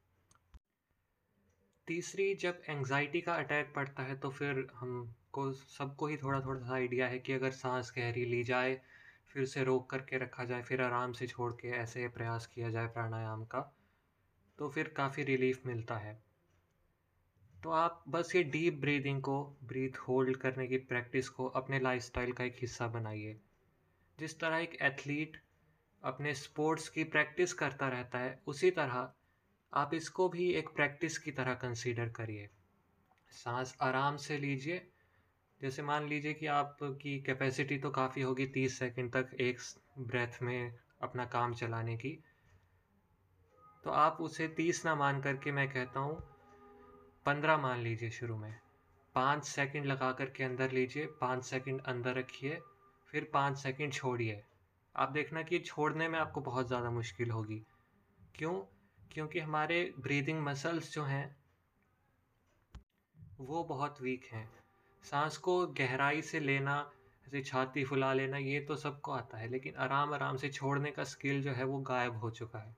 तीसरी, 1.87 2.33
जब 2.35 2.61
एंजाइटी 2.69 3.21
का 3.21 3.35
अटैक 3.35 3.73
पड़ता 3.75 4.03
है 4.03 4.15
तो 4.15 4.29
फिर 4.29 4.67
हमको, 4.75 5.51
सबको 5.51 6.07
ही 6.07 6.17
थोड़ा 6.17 6.39
थोड़ा 6.41 6.59
सा 6.59 6.73
आइडिया 6.73 7.07
है 7.07 7.19
कि 7.19 7.33
अगर 7.33 7.51
सांस 7.51 7.93
गहरी 7.97 8.25
ली 8.25 8.43
जाए, 8.43 8.79
फिर 9.27 9.43
उसे 9.43 9.63
रोक 9.63 9.89
करके 9.89 10.17
रखा 10.17 10.45
जाए, 10.45 10.61
फिर 10.61 10.81
आराम 10.81 11.11
से 11.11 11.27
छोड़ 11.27 11.51
के 11.53 11.67
ऐसे 11.67 12.07
प्रयास 12.07 12.47
किया 12.47 12.69
जाए 12.69 12.87
प्राणायाम 12.87 13.45
का 13.45 13.61
तो 14.59 14.69
फिर 14.69 14.87
काफ़ी 14.87 15.23
रिलीफ 15.23 15.65
मिलता 15.65 15.97
है। 15.97 16.30
तो 17.63 17.69
आप 17.69 18.03
बस 18.07 18.35
ये 18.35 18.43
डीप 18.43 18.79
ब्रीदिंग 18.81 19.21
को 19.21 19.57
ब्रीथ 19.63 19.97
होल्ड 19.97 20.37
करने 20.37 20.67
की 20.67 20.77
प्रैक्टिस 20.77 21.29
को 21.29 21.45
अपने 21.47 21.79
लाइफस्टाइल 21.79 22.31
का 22.31 22.43
एक 22.43 22.55
हिस्सा 22.61 22.87
बनाइए। 22.87 23.39
जिस 24.19 24.39
तरह 24.39 24.57
एक 24.57 24.77
एथलीट 24.81 25.37
अपने 26.03 26.33
स्पोर्ट्स 26.33 26.89
की 26.89 27.03
प्रैक्टिस 27.03 27.53
करता 27.53 27.87
रहता 27.87 28.19
है, 28.19 28.41
उसी 28.47 28.71
तरह 28.71 29.13
आप 29.73 29.93
इसको 29.93 30.29
भी 30.29 30.49
एक 30.53 30.69
प्रैक्टिस 30.69 31.17
की 31.17 31.31
तरह 31.31 31.53
कंसीडर 31.53 32.09
करिए। 32.09 32.49
सांस 33.31 33.77
आराम 33.81 34.17
से 34.17 34.37
लीजिए। 34.37 34.87
जैसे 35.61 35.81
मान 35.81 36.07
लीजिए 36.07 36.33
कि 36.33 36.45
आपकी 36.45 37.19
कैपेसिटी 37.21 37.77
तो 37.77 37.89
काफ़ी 37.89 38.21
होगी 38.21 38.47
तीस 38.47 38.79
सेकंड 38.79 39.11
तक 39.11 39.33
एक 39.39 39.59
ब्रेथ 39.99 40.41
में 40.43 40.73
अपना 41.01 41.25
काम 41.25 41.53
चलाने 41.53 41.97
की। 41.97 42.23
तो 43.83 43.89
आप 43.89 44.17
उसे 44.21 44.47
तीस 44.47 44.85
ना 44.85 44.95
मान 44.95 45.21
करके 45.21 45.51
मैं 45.51 45.69
कहता 45.73 45.99
हूँ 45.99 46.30
पंद्रह 47.25 47.57
मान 47.57 47.79
लीजिए 47.79 48.09
शुरू 48.09 48.37
में। 48.37 48.53
पाँच 49.15 49.43
सेकंड 49.43 49.85
लगा 49.85 50.11
करके 50.11 50.43
अंदर 50.43 50.71
लीजिए, 50.71 51.05
पाँच 51.05 51.43
सेकंड 51.45 51.81
अंदर 51.81 52.15
रखिए, 52.15 52.59
फिर 53.07 53.29
पाँच 53.33 53.57
सेकंड 53.57 53.93
छोड़िए। 53.93 54.41
आप 54.95 55.09
देखना 55.09 55.41
कि 55.41 55.59
छोड़ने 55.59 56.07
में 56.07 56.19
आपको 56.19 56.41
बहुत 56.41 56.67
ज़्यादा 56.67 56.89
मुश्किल 56.89 57.31
होगी। 57.31 57.61
क्यों? 58.35 58.53
क्योंकि 59.11 59.39
हमारे 59.39 59.93
ब्रीदिंग 59.99 60.39
मसल्स 60.39 60.93
जो 60.93 61.03
हैं, 61.03 61.35
वो 63.39 63.63
बहुत 63.63 64.01
वीक 64.01 64.25
हैं। 64.31 64.47
सांस 65.03 65.37
को 65.37 65.65
गहराई 65.67 66.21
से 66.21 66.39
लेना, 66.39 66.91
ऐसे 67.27 67.41
छाती 67.41 67.83
फुला 67.83 68.13
लेना, 68.13 68.37
ये 68.37 68.59
तो 68.59 68.75
सबको 68.75 69.11
आता 69.11 69.37
है, 69.37 69.49
लेकिन 69.49 69.75
आराम 69.75 70.13
आराम 70.13 70.37
से 70.37 70.49
छोड़ने 70.49 70.91
का 70.91 71.03
स्किल 71.03 71.41
जो 71.41 71.51
है 71.51 71.63
वो 71.63 71.79
गायब 71.79 72.15
हो 72.15 72.29
चुका 72.29 72.59
है। 72.59 72.75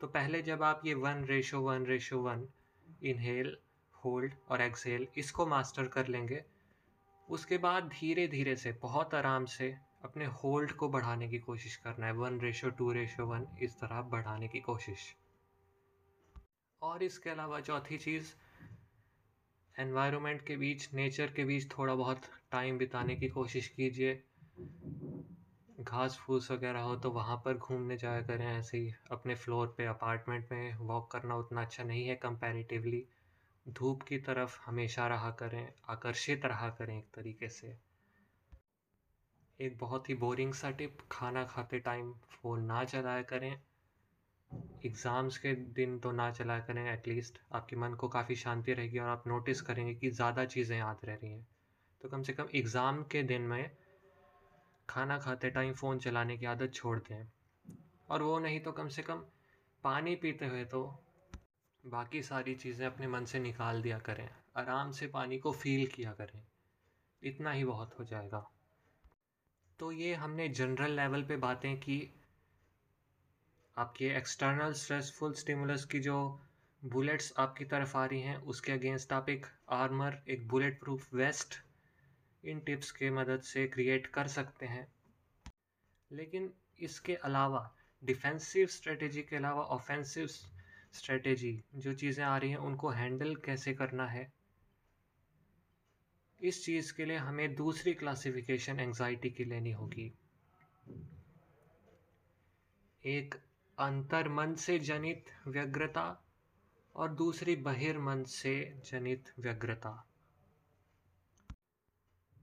तो 0.00 0.06
पहले 0.06 0.42
जब 0.42 0.62
आप 0.62 0.82
ये 0.84 0.94
one 0.94 1.24
ratio 1.24 1.60
one 1.60 1.86
ratio 1.86 2.20
one 2.20 2.48
inhale 3.04 3.56
hold 4.04 4.34
और 4.48 4.60
एक्सेल 4.60 5.06
इसको 5.16 5.46
मास्टर 5.46 5.86
कर 5.88 6.06
लेंगे। 6.06 6.42
उसके 7.28 7.58
बाद 7.58 7.88
धीरे 7.90 8.26
धीरे 8.28 8.56
से, 8.56 8.72
बहुत 8.72 9.14
आराम 9.14 9.44
से 9.46 9.74
अपने 10.04 10.24
होल्ड 10.34 10.72
को 10.72 10.88
बढ़ाने 10.88 11.28
की 11.28 11.38
कोशिश 11.38 11.76
करना 11.76 12.06
है। 12.06 12.12
One 12.12 12.40
ratio 12.40 12.70
two 12.70 12.90
ratio 12.92 13.26
one 13.26 13.46
इस 13.62 13.76
तरह 13.80 14.00
बढ़ाने 14.10 14.48
की 14.48 14.60
कोशिश। 14.60 15.14
और 16.82 17.02
इसके 17.02 17.30
अलावा 17.30 17.60
चौथी 17.60 17.98
चीज़ 17.98 18.32
एनवायरनमेंट 19.76 20.46
के 20.46 20.56
बीच 20.56 20.88
नेचर 20.94 21.30
के 21.30 21.44
बीच 21.44 21.70
थोड़ा 21.70 21.94
बहुत 21.94 22.22
टाइम 22.52 22.78
बिताने 22.78 23.16
की 23.16 23.28
कोशिश 23.28 23.68
कीजिए। 23.68 24.22
घास 25.80 26.16
फूस 26.16 26.50
वगैरह 26.50 26.80
हो 26.80 26.96
तो 26.96 27.10
वहाँ 27.10 27.36
पर 27.36 27.56
घूमने 27.56 27.96
जाया 27.96 28.22
करें, 28.22 28.46
ऐसे 28.48 28.78
ही 28.78 28.92
अपने 29.10 29.34
फ्लोर 29.34 29.74
पे 29.78 29.84
अपार्टमेंट 29.86 30.52
में 30.52 30.74
वॉक 30.78 31.10
करना 31.12 31.36
उतना 31.36 31.62
अच्छा 31.62 31.84
नहीं 31.84 32.06
है 32.06 32.16
कंपैरेटिवली 32.16 33.04
धूप 33.66 34.02
की 34.02 34.18
तरफ़ 34.18 34.58
हमेशा 34.66 35.06
रहा 35.06 35.30
करें, 35.30 35.72
आकर्षित 35.88 36.44
रहा 36.44 36.68
करें 36.70 36.96
एक 36.98 37.08
तरीके 37.14 37.48
से। 37.48 37.76
एक 39.60 39.76
बहुत 39.78 40.08
ही 40.08 40.14
बोरिंग 40.14 40.52
सा 40.54 40.70
टिप 40.70 40.98
खाना 41.12 41.44
खाते 41.44 41.78
टाइम 41.78 42.12
फ़ोन 42.32 42.64
ना 42.64 42.84
चलाया 42.84 43.22
करें। 43.22 43.50
एग्ज़ाम्स 44.84 45.38
के 45.38 45.54
दिन 45.74 45.98
तो 45.98 46.12
ना 46.12 46.30
चलाया 46.30 46.60
करें 46.60 46.92
एटलीस्ट 46.92 47.38
आपके 47.52 47.76
मन 47.76 47.94
को 47.94 48.08
काफ़ी 48.08 48.34
शांति 48.34 48.72
रहेगी 48.72 48.98
और 48.98 49.08
आप 49.08 49.24
नोटिस 49.26 49.60
करेंगे 49.60 49.94
कि 49.94 50.10
ज़्यादा 50.10 50.44
चीज़ें 50.44 50.76
याद 50.78 51.04
रह 51.04 51.14
रही 51.14 51.32
हैं। 51.32 51.46
तो 52.00 52.08
कम 52.08 52.22
से 52.22 52.32
कम 52.32 52.48
एग्ज़ाम 52.54 53.02
के 53.02 53.22
दिन 53.22 53.42
में 53.42 53.70
खाना 54.88 55.18
खाते 55.18 55.50
टाइम 55.50 55.72
फ़ोन 55.72 55.98
चलाने 55.98 56.36
की 56.36 56.46
आदत 56.46 56.72
छोड़ 56.74 56.98
दें। 56.98 57.24
और 58.08 58.22
वो 58.22 58.38
नहीं 58.38 58.60
तो 58.60 58.72
कम 58.72 58.88
से 58.88 59.02
कम 59.02 59.24
पानी 59.84 60.16
पीते 60.16 60.46
हुए 60.46 60.64
तो 60.64 60.82
बाकी 61.84 62.22
सारी 62.22 62.54
चीज़ें 62.54 62.86
अपने 62.86 63.06
मन 63.06 63.24
से 63.24 63.38
निकाल 63.38 63.82
दिया 63.82 63.98
करें। 63.98 64.28
आराम 64.56 64.90
से 64.90 65.06
पानी 65.06 65.38
को 65.38 65.52
फील 65.52 65.86
किया 65.86 66.12
करें। 66.12 66.42
इतना 67.22 67.52
ही 67.52 67.64
बहुत 67.64 67.98
हो 67.98 68.04
जाएगा। 68.04 68.50
तो 69.78 69.92
ये 69.92 70.14
हमने 70.14 70.48
जनरल 70.48 70.90
लेवल 70.90 71.22
पे 71.22 71.36
बातें 71.36 71.76
की। 71.76 72.14
आपके 73.76 74.08
एक्सटर्नल 74.08 74.72
स्ट्रेसफुल 74.72 75.32
स्टिमुलस 75.32 75.84
की 75.84 76.00
जो 76.00 76.40
बुलेट्स 76.84 77.32
आपकी 77.38 77.64
तरफ़ 77.64 77.96
आ 77.96 78.04
रही 78.06 78.20
हैं, 78.20 78.36
उसके 78.36 78.72
अगेंस्ट 78.72 79.12
आप 79.12 79.28
एक 79.28 79.46
आर्मर 79.68 80.22
एक 80.28 80.48
बुलेट 80.48 80.80
प्रूफ 80.80 81.14
वेस्ट 81.14 81.54
इन 82.44 82.60
टिप्स 82.60 82.90
के 82.90 83.10
मदद 83.10 83.40
से 83.40 83.66
क्रिएट 83.66 84.06
कर 84.06 84.26
सकते 84.26 84.66
हैं। 84.66 84.92
लेकिन 86.12 86.52
इसके 86.78 87.14
अलावा 87.14 87.76
डिफेंसिव 88.04 88.66
स्ट्रेटेजी 88.66 89.22
के 89.22 89.36
अलावा 89.36 89.62
ऑफेंसिव 89.62 90.26
स्ट्रेटेजी 90.92 91.64
जो 91.74 91.94
चीज़ें 91.94 92.24
आ 92.24 92.36
रही 92.38 92.50
हैं, 92.50 92.56
उनको 92.56 92.88
हैंडल 92.88 93.34
कैसे 93.34 93.74
करना 93.74 94.06
है? 94.06 94.32
इस 96.40 96.64
चीज़ 96.64 96.92
के 96.94 97.04
लिए 97.04 97.16
हमें 97.16 97.54
दूसरी 97.54 97.94
क्लासिफिकेशन 97.94 98.80
एंजाइटी 98.80 99.30
की 99.30 99.44
लेनी 99.44 99.72
होगी। 99.72 100.12
एक 103.04 103.34
अंतर्मन 103.78 104.54
से 104.54 104.78
जनित 104.78 105.24
व्यग्रता 105.46 106.24
और 106.94 107.14
दूसरी 107.14 107.56
बहिर्मन 107.56 108.24
से 108.24 108.80
जनित 108.84 109.32
व्यग्रता। 109.38 110.06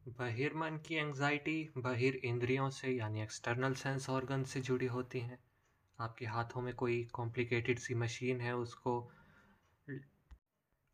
बहिर्मन 0.08 0.78
की 0.78 0.96
एंजाइटी 0.96 1.70
बहिर 1.78 2.16
इंद्रियों 2.16 2.70
से, 2.70 2.92
यानी 2.92 3.22
एक्सटर्नल 3.22 3.74
सेंस 3.74 4.10
ऑर्गन 4.10 4.44
से 4.44 4.62
जुड़ी 4.62 4.86
होती 4.86 5.20
हैं। 5.20 5.47
आपके 6.00 6.26
हाथों 6.26 6.62
में 6.62 6.76
कोई 6.76 7.04
कॉम्प्लिकेटेड 7.04 7.80
सी 7.80 7.96
मशीन 7.96 8.42
है, 8.42 8.56
उसको 8.56 9.12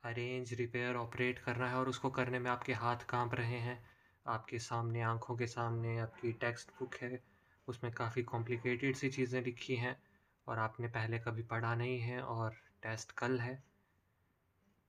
अरेंज 0.03 0.53
रिपेयर 0.53 0.95
ऑपरेट 0.95 1.39
करना 1.39 1.69
है 1.69 1.75
और 1.75 1.89
उसको 1.89 2.09
करने 2.09 2.39
में 2.39 2.51
आपके 2.51 2.73
हाथ 2.73 2.97
काँप 2.97 3.35
रहे 3.35 3.57
हैं, 3.57 3.85
आपके 4.27 4.59
सामने, 4.59 5.01
आँखों 5.01 5.35
के 5.35 5.47
सामने, 5.47 5.97
आपकी 5.99 6.31
टेक्स्ट 6.31 6.71
बुक 6.71 6.95
है, 6.95 7.23
उसमें 7.67 7.93
काफ़ी 7.93 8.23
कॉम्प्लिकेटेड 8.23 8.95
सी 8.95 9.09
चीज़ें 9.09 9.43
लिखी 9.43 9.75
हैं 9.75 10.03
और 10.47 10.59
आपने 10.59 10.87
पहले 10.87 11.19
कभी 11.19 11.43
पढ़ा 11.43 11.75
नहीं 11.75 11.99
है 11.99 12.21
और 12.21 12.55
टेस्ट 12.83 13.11
कल 13.11 13.39
है। 13.39 13.63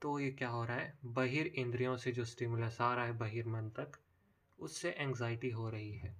तो 0.02 0.18
ये 0.18 0.30
क्या 0.30 0.48
हो 0.48 0.64
रहा 0.64 0.76
है? 0.76 0.98
बहिर 1.04 1.46
इंद्रियों 1.46 1.96
से 1.96 2.12
जो 2.12 2.24
स्टिमुलस 2.24 2.80
आ 2.80 2.94
रहा 2.94 3.04
है, 3.04 3.12
बहिर 3.12 3.46
मन 3.46 3.70
तक, 3.70 3.92
उससे 4.58 4.90
एंजाइटी 4.90 5.50
हो 5.50 5.70
रही 5.70 5.92
है। 5.92 6.16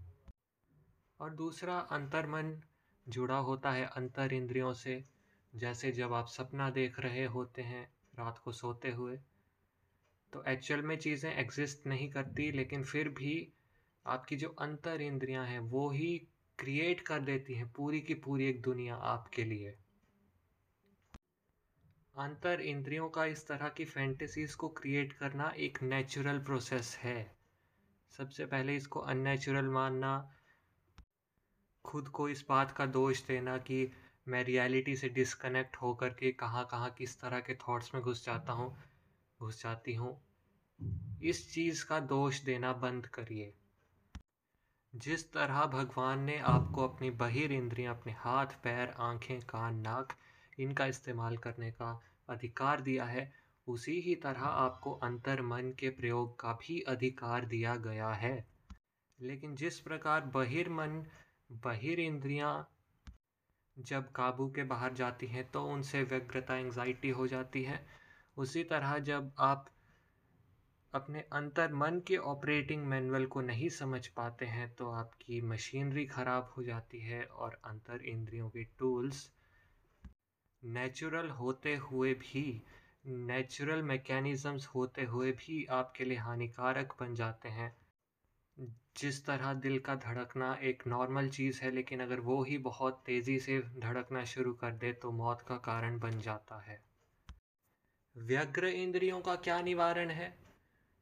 और 1.21 1.31
दूसरा, 1.31 1.79
अंतर्मन 1.79 2.63
जुड़ा 3.09 3.37
होता 3.37 3.71
है 3.71 3.85
अंतर 3.87 4.33
इंद्रियों 4.33 4.73
से, 4.73 5.05
जैसे 5.55 5.93
जब 5.93 6.13
आप 6.13 6.27
सपना 6.27 6.71
देख 6.71 7.01
रहे 7.01 7.25
होते 7.25 7.63
हैं 7.63 7.93
रात 8.19 8.39
को 8.39 8.53
सोते 8.53 8.91
हुए। 8.91 9.19
तो 10.33 10.45
एक्चुअल 10.49 10.83
में 10.83 10.99
चीज़ें 10.99 11.37
एग्जिस्ट 11.37 11.87
नहीं 11.87 12.11
करती, 12.11 12.53
लेकिन 12.53 12.85
फिर 12.85 13.09
भी 13.09 13.53
आपकी 14.07 14.37
जो 14.37 14.49
अंतर 14.49 15.01
इंद्रियाँ 15.01 15.47
हैं, 15.47 15.61
वो 15.61 15.91
ही 15.91 16.29
क्रिएट 16.59 17.01
कर 17.01 17.21
देती 17.21 17.55
हैं 17.55 17.73
पूरी 17.73 18.01
की 18.01 18.15
पूरी 18.15 18.47
एक 18.47 18.63
दुनिया 18.63 18.95
आपके 18.95 19.45
लिए। 19.45 19.77
अंतर 22.17 22.61
इंद्रियों 22.61 23.09
का 23.09 23.25
इस 23.25 23.47
तरह 23.49 23.69
की 23.69 23.85
फैंटेसीज 23.85 24.55
को 24.55 24.69
क्रिएट 24.69 25.13
करना 25.13 25.53
एक 25.57 25.83
नेचुरल 25.83 26.39
प्रोसेस 26.39 26.97
है। 26.97 27.37
सबसे 28.11 28.47
पहले 28.47 28.77
इसको 28.77 29.01
अननेचुरल 29.01 29.69
मानना 29.69 30.31
खुद 31.95 32.09
को 32.09 32.29
इस 32.29 32.47
बात 32.49 32.71
का 32.71 32.87
दोष 32.87 33.27
देना 33.27 33.59
कि 33.59 33.93
मैं 34.29 34.45
रियलिटी 34.45 34.97
से 34.97 35.09
डिस्कनेक्ट 35.09 35.77
होकर 35.77 36.09
के 36.09 36.33
कहाँ 36.33 36.69
कहाँ 36.71 36.91
किस 36.91 37.21
तरह 37.21 37.41
के 37.41 37.55
थॉट्स 37.55 37.95
में 37.95 38.03
घुस 38.03 38.27
जाता 38.27 38.53
हूँ, 38.53 38.77
घुस 39.41 39.63
जाती 39.63 39.95
हूँ। 39.95 40.25
इस 41.23 41.55
चीज़ 41.55 41.87
का 41.87 42.01
दोष 42.01 42.41
देना 42.41 42.73
बंद 42.73 43.07
करिए। 43.07 43.55
जिस 44.97 45.33
तरह 45.33 45.67
भगवान 45.67 46.19
ने 46.19 46.39
आपको 46.39 46.89
अपनी 46.89 47.11
बहिर 47.11 47.53
इंद्रियाँ, 47.53 47.95
अपने 47.95 48.13
हाथ, 48.13 48.47
पैर, 48.47 48.89
आँखें, 48.89 49.41
कान, 49.41 49.75
नाक, 49.75 50.13
इनका 50.61 50.87
इस्तेमाल 50.87 51.37
करने 51.37 51.71
का 51.71 52.03
अधिकार 52.29 52.81
दिया 52.81 53.05
है, 53.05 53.33
उसी 53.67 54.01
ही 54.01 54.15
तरह 54.15 54.43
आपको 54.43 54.93
अंतर 54.93 55.43
मन 55.43 55.73
के 55.79 55.91
प्रयोग 55.91 56.41
का 56.41 56.53
भी 56.53 56.81
अधिकार 56.81 57.45
दिया 57.45 57.77
गया 57.77 58.09
है। 58.09 58.49
लेकिन 59.21 59.55
जिस 59.55 59.81
प्रकार 59.81 60.21
बहिर्मन 60.21 61.07
बहिर 61.55 62.01
इंद्रियाँ 62.01 62.53
जब 63.77 64.11
काबू 64.13 64.49
के 64.49 64.63
बाहर 64.65 64.93
जाती 64.95 65.27
हैं 65.27 65.45
तो 65.51 65.65
उनसे 65.67 66.03
व्यग्रता 66.03 66.57
एंजाइटी 66.57 67.09
हो 67.11 67.27
जाती 67.27 67.63
है। 67.63 67.85
उसी 68.37 68.63
तरह 68.65 68.99
जब 69.01 69.31
आप 69.43 69.67
अपने 70.95 71.21
अंतर 71.33 71.73
मन 71.75 72.01
के 72.07 72.17
ऑपरेटिंग 72.27 72.85
मैनुअल 72.87 73.25
को 73.27 73.41
नहीं 73.43 73.69
समझ 73.69 74.07
पाते 74.09 74.47
हैं 74.47 74.69
तो 74.75 74.91
आपकी 74.93 75.41
मशीनरी 75.43 76.05
ख़राब 76.07 76.53
हो 76.57 76.63
जाती 76.63 77.01
है 77.01 77.25
और 77.25 77.59
अंतर 77.65 78.05
इंद्रियों 78.07 78.49
के 78.51 78.65
टूल्स 78.79 79.31
नेचुरल 80.63 81.29
होते 81.31 81.75
हुए 81.83 82.13
भी 82.17 82.45
नेचुरल 83.07 83.83
मैकेनिज़म्स 83.83 84.67
होते 84.67 85.05
हुए 85.05 85.33
भी 85.33 85.65
आपके 85.73 86.05
लिए 86.05 86.19
हानिकारक 86.19 86.95
बन 87.01 87.15
जाते 87.15 87.49
हैं। 87.49 87.73
जिस 88.97 89.27
तरह 89.27 89.55
दिल 89.55 89.79
का 89.79 89.95
धड़कना 89.95 90.59
एक 90.63 90.83
नॉर्मल 90.87 91.29
चीज़ 91.29 91.63
है, 91.63 91.71
लेकिन 91.71 92.01
अगर 92.01 92.21
वो 92.21 92.45
ही 92.45 92.59
बहुत 92.59 93.03
तेज़ी 93.07 93.39
से 93.39 93.61
धड़कना 93.61 94.25
शुरू 94.25 94.53
कर 94.53 94.71
दे 94.71 94.93
तो 94.93 95.13
मौत 95.13 95.41
का 95.41 95.57
कारण 95.57 95.99
बन 95.99 96.21
जाता 96.21 96.61
है। 96.61 96.83
व्यग्र 98.17 98.67
इंद्रियों 98.67 99.21
का 99.21 99.37
क्या 99.37 99.63
निवारण 99.63 100.11
है? 100.11 100.39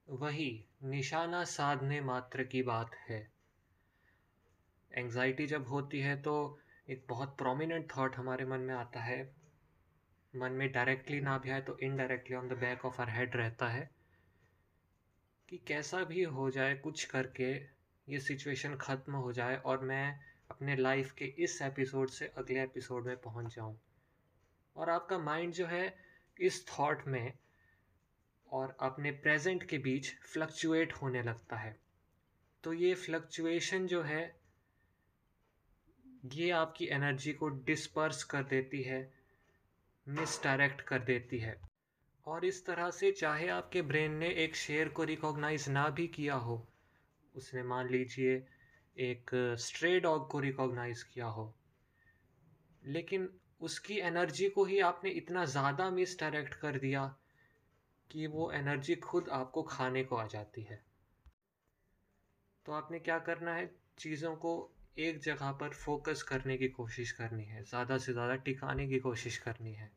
वही, 0.08 0.64
निशाना 0.82 1.44
साधने 1.44 2.00
मात्र 2.00 2.44
की 2.44 2.62
बात 2.62 2.94
है। 2.94 3.32
एंजाइटी 4.92 5.46
जब 5.46 5.66
होती 5.66 6.00
है 6.00 6.22
तो 6.22 6.58
एक 6.90 7.06
बहुत 7.08 7.38
प्रोमिनेंट 7.38 7.96
थॉट 7.96 8.16
हमारे 8.16 8.44
मन 8.44 8.60
में 8.60 8.74
आता 8.74 9.00
है। 9.00 9.36
मन 10.36 10.52
में 10.52 10.72
डायरेक्टली 10.72 11.20
ना 11.20 11.38
भी 11.38 11.50
आए 11.50 11.60
तो 11.60 11.78
indirectly 11.78 12.36
on 12.36 12.48
the 12.48 12.52
back 12.52 12.84
of 12.84 13.02
our 13.02 13.10
head 13.10 13.36
रहता 13.36 13.68
है। 13.68 13.90
कि 15.48 15.58
कैसा 15.58 16.04
भी 16.04 16.22
हो 16.22 16.50
जाए, 16.50 16.74
कुछ 16.74 17.04
करके 17.04 17.81
ये 18.08 18.20
सिचुएशन 18.20 18.76
ख़त्म 18.76 19.12
हो 19.12 19.32
जाए 19.32 19.56
और 19.56 19.80
मैं 19.80 20.20
अपने 20.50 20.76
लाइफ 20.76 21.12
के 21.12 21.24
इस 21.24 21.62
एपिसोड 21.62 22.08
से 22.08 22.26
अगले 22.26 22.62
एपिसोड 22.62 23.06
में 23.06 23.16
पहुँच 23.16 23.54
जाऊँ। 23.54 23.80
और 24.76 24.90
आपका 24.90 25.18
माइंड 25.18 25.52
जो 25.52 25.66
है 25.66 25.96
इस 26.40 26.66
थॉट 26.68 27.06
में 27.06 27.32
और 28.50 28.76
अपने 28.80 29.10
प्रेजेंट 29.10 29.62
के 29.62 29.78
बीच 29.78 30.14
फ्लक्चुएट 30.20 30.92
होने 30.92 31.22
लगता 31.22 31.56
है। 31.56 31.76
तो 32.64 32.72
ये 32.72 32.94
फ्लक्चुएशन 32.94 33.86
जो 33.86 34.02
है, 34.02 34.40
ये 36.24 36.50
आपकी 36.50 36.86
एनर्जी 36.86 37.32
को 37.32 37.48
डिस्पर्स 37.48 38.24
कर 38.24 38.42
देती 38.42 38.82
है 38.82 39.14
मिसडायरेक्ट 40.08 40.80
कर 40.80 40.98
देती 40.98 41.38
है। 41.38 41.60
और 42.26 42.44
इस 42.44 42.66
तरह 42.66 42.90
से 42.90 43.12
चाहे 43.12 43.48
आपके 43.48 43.82
ब्रेन 43.82 44.12
ने 44.12 44.28
एक 44.30 44.56
शेयर 44.56 44.88
को 44.88 45.04
रिकॉग्नाइज 45.04 45.68
ना 45.68 45.88
भी 45.88 46.06
किया 46.08 46.34
हो 46.34 46.68
उसने 47.34 47.62
मान 47.62 47.88
लीजिए 47.88 48.34
एक 48.96 49.30
स्ट्रे 49.58 50.00
डॉग 50.00 50.28
को 50.30 50.40
रिकॉग्नाइज 50.40 51.02
किया 51.02 51.26
हो। 51.26 51.54
लेकिन 52.82 53.28
उसकी 53.60 53.98
एनर्जी 53.98 54.48
को 54.48 54.64
ही 54.64 54.78
आपने 54.80 55.10
इतना 55.10 55.44
ज़्यादा 55.44 55.90
मिस 55.90 56.18
डायरेक्ट 56.20 56.54
कर 56.54 56.78
दिया 56.78 57.04
कि 58.10 58.26
वो 58.26 58.50
एनर्जी 58.52 58.94
खुद 58.94 59.28
आपको 59.28 59.62
खाने 59.62 60.04
को 60.04 60.16
आ 60.16 60.26
जाती 60.26 60.62
है। 60.62 60.82
तो 62.66 62.72
आपने 62.72 62.98
क्या 62.98 63.18
करना 63.18 63.54
है? 63.54 63.70
चीज़ों 63.98 64.34
को 64.36 64.52
एक 64.98 65.18
जगह 65.18 65.52
पर 65.52 65.68
फोकस 65.68 66.22
करने 66.22 66.56
की 66.56 66.68
कोशिश 66.68 67.12
करनी 67.12 67.44
है। 67.44 67.62
ज़्यादा 67.64 67.98
से 67.98 68.12
ज़्यादा 68.12 68.34
टिकाने 68.36 68.86
की 68.88 68.98
कोशिश 68.98 69.38
करनी 69.38 69.72
है। 69.74 69.90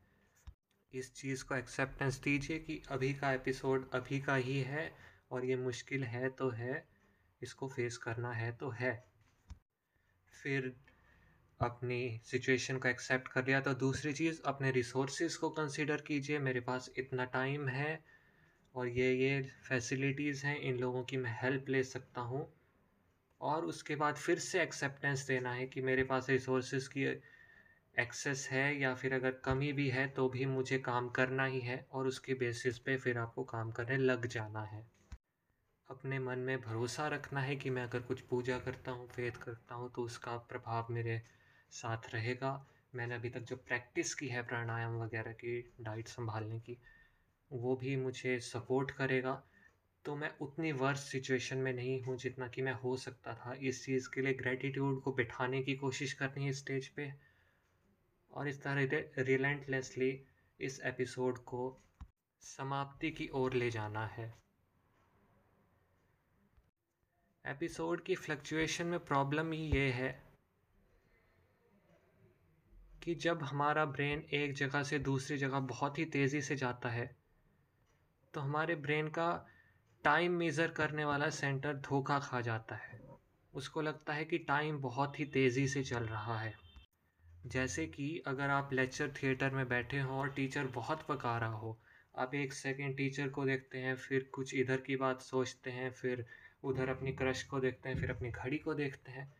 इस 0.93 1.13
चीज़ 1.15 1.43
को 1.43 1.55
एक्सेप्टेंस 1.55 2.21
दीजिए 2.21 2.59
कि 2.59 2.81
अभी 2.89 3.13
का 3.13 3.31
एपिसोड 3.31 3.89
अभी 3.93 4.19
का 4.19 4.35
ही 4.35 4.59
है 4.61 4.91
और 5.31 5.45
ये 5.45 5.55
मुश्किल 5.55 6.03
है 6.03 6.29
तो 6.29 6.49
है। 6.49 6.94
इसको 7.45 7.67
फेस 7.67 7.97
करना 7.97 8.31
है 8.33 8.51
तो 8.51 8.69
है। 8.69 8.93
फिर 10.33 10.73
अपनी 11.59 11.99
सिचुएशन 12.23 12.77
को 12.77 12.87
एक्सेप्ट 12.87 13.27
कर 13.27 13.45
लिया। 13.45 13.59
तो 13.61 13.73
दूसरी 13.73 14.13
चीज़, 14.13 14.41
अपने 14.45 14.71
रिसोर्सेज 14.71 15.35
को 15.35 15.49
कंसिडर 15.49 16.01
कीजिए। 16.01 16.39
मेरे 16.39 16.59
पास 16.61 16.89
इतना 16.97 17.25
टाइम 17.25 17.67
है 17.67 17.99
और 18.75 18.87
ये 18.87 19.13
ये 19.13 19.41
फैसिलिटीज़ 19.69 20.45
हैं, 20.45 20.59
इन 20.59 20.79
लोगों 20.79 21.03
की 21.03 21.17
मैं 21.17 21.37
हेल्प 21.41 21.69
ले 21.69 21.83
सकता 21.83 22.21
हूँ। 22.21 22.47
और 23.41 23.65
उसके 23.65 23.95
बाद 23.95 24.15
फिर 24.15 24.39
से 24.39 24.61
एक्सेप्टेंस 24.61 25.27
देना 25.27 25.51
है 25.53 25.65
कि 25.67 25.81
मेरे 25.81 26.03
पास 26.03 26.29
रिसोर्सेज 26.29 26.87
की 26.87 27.03
एक्सेस 27.95 28.47
है 28.51 28.65
या 28.79 28.93
फिर 28.95 29.13
अगर 29.13 29.31
कमी 29.45 29.71
भी 29.73 29.89
है 29.89 30.07
तो 30.07 30.29
भी 30.29 30.45
मुझे 30.45 30.79
काम 30.79 31.09
करना 31.09 31.45
ही 31.45 31.59
है 31.59 31.85
और 31.91 32.07
उसके 32.07 32.33
बेसिस 32.33 32.79
पे 32.79 32.97
फिर 32.97 33.17
आपको 33.17 33.43
काम 33.43 33.71
करने 33.71 33.97
लग 33.97 34.25
जाना 34.27 34.63
है। 34.63 34.94
अपने 35.89 36.19
मन 36.19 36.39
में 36.39 36.61
भरोसा 36.61 37.07
रखना 37.07 37.39
है 37.39 37.55
कि 37.55 37.69
मैं 37.69 37.83
अगर 37.83 37.99
कुछ 37.99 38.21
पूजा 38.21 38.57
करता 38.59 38.91
हूँ 38.91 39.07
फेथ 39.07 39.31
करता 39.31 39.75
हूँ 39.75 39.91
तो 39.95 40.01
उसका 40.01 40.37
प्रभाव 40.37 40.87
मेरे 40.91 41.21
साथ 41.71 42.13
रहेगा। 42.13 42.67
मैंने 42.95 43.15
अभी 43.15 43.29
तक 43.29 43.39
जो 43.39 43.55
प्रैक्टिस 43.55 44.13
की 44.13 44.27
है 44.27 44.41
प्राणायाम 44.43 44.97
वगैरह 45.01 45.31
की, 45.31 45.73
डाइट 45.81 46.07
संभालने 46.07 46.59
की, 46.59 46.77
वो 47.51 47.75
भी 47.75 47.95
मुझे 47.95 48.39
सपोर्ट 48.39 48.91
करेगा। 48.91 49.43
तो 50.05 50.15
मैं 50.15 50.31
उतनी 50.41 50.71
वर्स 50.71 50.99
सिचुएशन 50.99 51.57
में 51.57 51.73
नहीं 51.73 52.01
हूँ 52.01 52.17
जितना 52.17 52.47
कि 52.47 52.61
मैं 52.61 52.73
हो 52.73 52.97
सकता 52.97 53.33
था। 53.33 53.53
इस 53.61 53.85
चीज़ 53.85 54.09
के 54.09 54.21
लिए 54.21 54.33
ग्रेटिट्यूड 54.33 55.01
को 55.01 55.11
बिठाने 55.11 55.61
की 55.63 55.75
कोशिश 55.75 56.13
करनी 56.13 56.45
है 56.45 56.53
स्टेज 56.53 56.87
पे। 56.87 57.13
और 58.31 58.47
इस 58.47 58.63
तरह 58.63 59.23
रिलेंटलेसली 59.23 60.09
इस 60.59 60.79
एपिसोड 60.79 61.37
को 61.37 61.81
समाप्ति 62.41 63.11
की 63.11 63.29
ओर 63.33 63.53
ले 63.53 63.69
जाना 63.69 64.05
है। 64.07 64.44
एपिसोड 67.47 68.03
की 68.03 68.15
फ्लक्चुएशन 68.15 68.85
में 68.85 68.99
प्रॉब्लम 68.99 69.51
ही 69.51 69.59
ये 69.59 69.89
है 69.91 70.23
कि 73.03 73.15
जब 73.15 73.43
हमारा 73.43 73.85
ब्रेन 73.85 74.19
एक 74.33 74.53
जगह 74.53 74.83
से 74.83 74.99
दूसरी 74.99 75.37
जगह 75.37 75.59
बहुत 75.59 75.99
ही 75.99 76.05
तेज़ी 76.05 76.41
से 76.41 76.55
जाता 76.55 76.89
है 76.89 77.15
तो 78.33 78.41
हमारे 78.41 78.75
ब्रेन 78.75 79.07
का 79.07 79.47
टाइम 80.03 80.31
मेज़र 80.31 80.67
करने 80.67 81.05
वाला 81.05 81.29
सेंटर 81.29 81.73
धोखा 81.73 82.19
खा 82.19 82.41
जाता 82.41 82.75
है। 82.75 82.99
उसको 83.53 83.81
लगता 83.81 84.13
है 84.13 84.25
कि 84.25 84.37
टाइम 84.37 84.77
बहुत 84.77 85.19
ही 85.19 85.25
तेज़ी 85.25 85.67
से 85.67 85.83
चल 85.83 86.03
रहा 86.03 86.39
है। 86.39 86.53
जैसे 87.45 87.85
कि 87.87 88.23
अगर 88.27 88.49
आप 88.49 88.73
लेक्चर 88.73 89.13
थिएटर 89.23 89.49
में 89.49 89.67
बैठे 89.67 89.99
हों 89.99 90.17
और 90.17 90.29
टीचर 90.29 90.67
बहुत 90.67 91.05
पका 91.09 91.37
रहा 91.37 91.49
हो, 91.49 91.79
आप 92.17 92.35
एक 92.35 92.53
सेकेंड 92.53 92.97
टीचर 92.97 93.29
को 93.29 93.45
देखते 93.45 93.77
हैं, 93.77 93.95
फिर 93.95 94.29
कुछ 94.33 94.55
इधर 94.55 94.77
की 94.77 94.95
बात 94.95 95.21
सोचते 95.21 95.71
हैं, 95.71 95.91
फिर 95.91 96.25
उधर 96.65 96.89
अपनी 96.89 97.11
क्रश 97.13 97.43
को 97.43 97.59
देखते 97.59 97.89
हैं, 97.89 97.97
फिर 97.97 98.11
अपनी 98.11 98.29
घड़ी 98.31 98.57
को 98.57 98.73
देखते 98.73 99.11
हैं। 99.11 99.31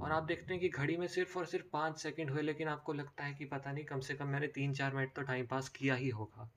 और 0.00 0.12
आप 0.12 0.22
देखते 0.22 0.52
हैं 0.52 0.60
कि 0.60 0.68
घड़ी 0.68 0.96
में 0.96 1.06
सिर्फ़ 1.06 1.38
और 1.38 1.46
सिर्फ़ 1.46 1.66
पाँच 1.72 1.98
सेकंड 1.98 2.30
हुए, 2.30 2.42
लेकिन 2.42 2.68
आपको 2.68 2.92
लगता 2.92 3.24
है 3.24 3.34
कि 3.34 3.44
पता 3.44 3.72
नहीं, 3.72 3.84
कम 3.84 4.00
से 4.00 4.14
कम 4.14 4.26
मैंने 4.26 4.46
तीन 4.48 4.72
चार 4.72 4.94
मिनट 4.94 5.14
तो 5.14 5.22
टाइम 5.22 5.46
पास 5.46 5.68
किया 5.68 5.94
ही 5.94 6.08
होगा। 6.08 6.50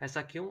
ऐसा 0.00 0.22
क्यों? 0.22 0.46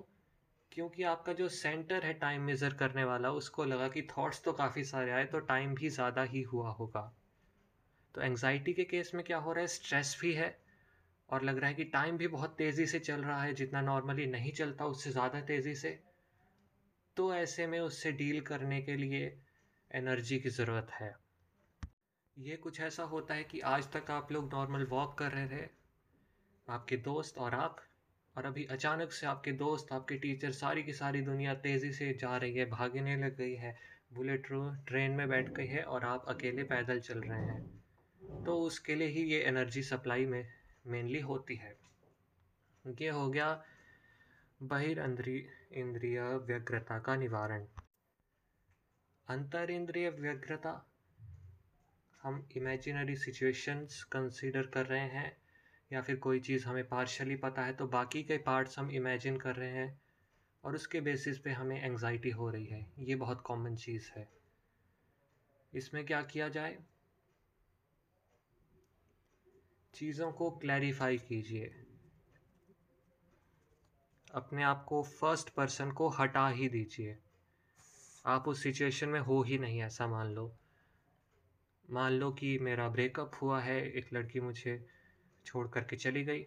क्योंकि 0.72 1.04
आपका 1.04 1.34
जो 1.34 1.48
सेंटर 1.50 2.04
है 2.04 2.14
टाइम 2.14 2.42
मेज़र 2.42 2.74
करने 2.74 3.04
वाला, 3.04 3.30
उसको 3.32 3.66
लगा 3.66 3.88
कि 3.88 4.02
थॉट्स 4.02 4.44
तो 4.44 4.54
काफ़ी 4.54 4.84
सारे 4.84 5.12
आए 5.12 5.26
तो 5.26 5.40
टाइम 5.40 5.76
भी 5.76 5.90
ज़्यादा 5.90 6.24
ही 6.24 6.42
हुआ 6.42 6.70
होगा। 6.70 7.02
तो 8.16 8.22
एंजाइटी 8.22 8.74
के 8.74 8.84
केस 8.84 9.12
में 9.16 9.24
क्या 9.24 9.38
हो 9.38 9.54
रहा 9.54 9.62
है? 9.62 9.68
स्ट्रेस 9.68 10.18
भी 10.22 10.34
है, 10.34 10.58
और 11.30 11.44
लग 11.44 11.58
रहा 11.58 11.70
है 11.70 11.76
कि 11.76 11.84
टाइम 11.84 12.18
भी 12.18 12.28
बहुत 12.28 12.56
तेज़ी 12.58 12.86
से 12.86 13.00
चल 13.00 13.22
रहा 13.22 13.42
है, 13.44 13.54
जितना 13.54 13.82
नॉर्मली 13.82 14.26
नहीं 14.26 14.52
चलता, 14.52 14.86
उससे 14.86 15.12
ज़्यादा 15.12 15.42
तेज़ी 15.42 15.76
से। 15.76 16.00
तो 17.17 17.34
ऐसे 17.36 17.67
में 17.67 17.79
उससे 17.79 18.12
डील 18.12 18.41
करने 18.41 18.82
के 18.82 18.96
लिए 18.96 19.41
एनर्जी 19.91 20.39
की 20.39 20.50
ज़रूरत 20.50 20.88
है। 20.91 21.15
ये 22.38 22.55
कुछ 22.55 22.79
ऐसा 22.82 23.03
होता 23.03 23.34
है 23.34 23.43
कि 23.43 23.60
आज 23.60 23.91
तक 23.91 24.12
आप 24.12 24.32
लोग 24.32 24.53
नॉर्मल 24.53 24.86
वॉक 24.86 25.17
कर 25.17 25.32
रहे 25.32 25.48
थे, 25.48 25.70
आपके 26.67 26.98
दोस्त 26.98 27.38
और 27.38 27.55
आप, 27.55 27.82
और 28.36 28.46
अभी 28.46 28.65
अचानक 28.65 29.12
से 29.12 29.27
आपके 29.27 29.51
दोस्त, 29.51 29.91
आपके 29.91 30.15
टीचर 30.15 30.51
सारी 30.51 30.84
की 30.84 30.93
सारी 30.93 31.22
दुनिया 31.22 31.54
तेज़ी 31.54 31.91
से 31.91 32.13
जा 32.13 32.38
रही 32.38 32.56
है, 32.56 32.65
भागने 32.65 33.15
लग 33.15 33.38
गई 33.38 33.56
है, 33.56 33.78
बुलेट 34.13 34.47
ट्रेन 34.88 35.12
में 35.12 35.28
बैठ 35.30 35.49
गई 35.49 35.67
है 35.67 35.84
और 35.84 36.06
आप 36.06 36.26
अकेले 36.28 36.63
पैदल 36.63 36.99
चल 36.99 37.21
रहे 37.21 37.39
हैं। 37.39 38.43
तो 38.45 38.60
उसके 38.60 38.95
लिए 38.95 39.08
ही 39.08 39.23
ये 39.23 39.39
एनर्जी 39.39 39.84
सप्लाई 39.84 40.26
में 40.26 40.54
मेनली 40.88 41.19
होती 41.19 41.56
है। 41.56 41.76
ये 42.86 43.10
हो 43.10 43.30
गया 43.30 43.63
बहिरंद्री 44.63 45.45
इंद्रिय 45.76 46.22
व्यग्रता 46.22 47.00
का 47.00 47.16
निवारण। 47.16 47.66
अंतर 49.28 49.72
इंद्रिय 49.72 50.10
व्यग्रता, 50.10 50.92
हम 52.22 52.50
इमेजिनरी 52.58 53.16
सिचुएशंस 53.16 54.04
कंसीडर 54.04 54.68
कर 54.68 54.86
रहे 54.86 55.08
हैं, 55.10 55.38
या 55.92 56.02
फिर 56.02 56.16
कोई 56.16 56.40
चीज़ 56.40 56.66
हमें 56.66 56.88
पार्शली 56.88 57.36
पता 57.36 57.62
है 57.62 57.74
तो 57.74 57.88
बाकी 57.88 58.24
के 58.24 58.38
पार्ट्स 58.38 58.80
हम 58.80 58.92
इमेजिन 58.92 59.38
कर 59.38 59.56
रहे 59.56 59.72
हैं, 59.72 60.02
और 60.64 60.76
उसके 60.76 61.02
बेसिस 61.02 61.40
पे 61.40 61.52
हमें 61.52 61.82
एंजाइटी 61.84 62.30
हो 62.30 62.50
रही 62.50 62.66
है। 62.66 62.94
ये 63.00 63.16
बहुत 63.16 63.42
कॉमन 63.42 63.76
चीज़ 63.76 64.12
है। 64.16 64.30
इसमें 65.74 66.06
क्या 66.06 66.22
किया 66.22 66.50
जाए? 66.50 66.78
चीज़ों 69.94 70.32
को 70.32 70.52
क्लैरिफाई 70.52 71.18
कीजिए। 71.18 71.83
अपने 74.34 74.63
आप 74.63 74.84
को 74.86 75.02
फ़र्स्ट 75.04 75.50
पर्सन 75.50 75.91
को 75.91 76.08
हटा 76.10 76.48
ही 76.50 76.69
दीजिए। 76.69 77.17
आप 78.26 78.48
उस 78.48 78.63
सिचुएशन 78.63 79.10
में 79.10 79.19
हो 79.19 79.41
ही 79.43 79.58
नहीं, 79.58 79.82
ऐसा 79.82 80.08
मान 80.08 80.34
लो। 80.34 80.52
मान 81.89 82.12
लो 82.12 82.32
कि 82.32 82.58
मेरा 82.60 82.88
ब्रेकअप 82.89 83.32
हुआ 83.41 83.60
है, 83.62 83.82
एक 83.91 84.13
लड़की 84.13 84.39
मुझे 84.39 84.86
छोड़ 85.46 85.67
करके 85.67 85.96
चली 85.98 86.24
गई 86.24 86.46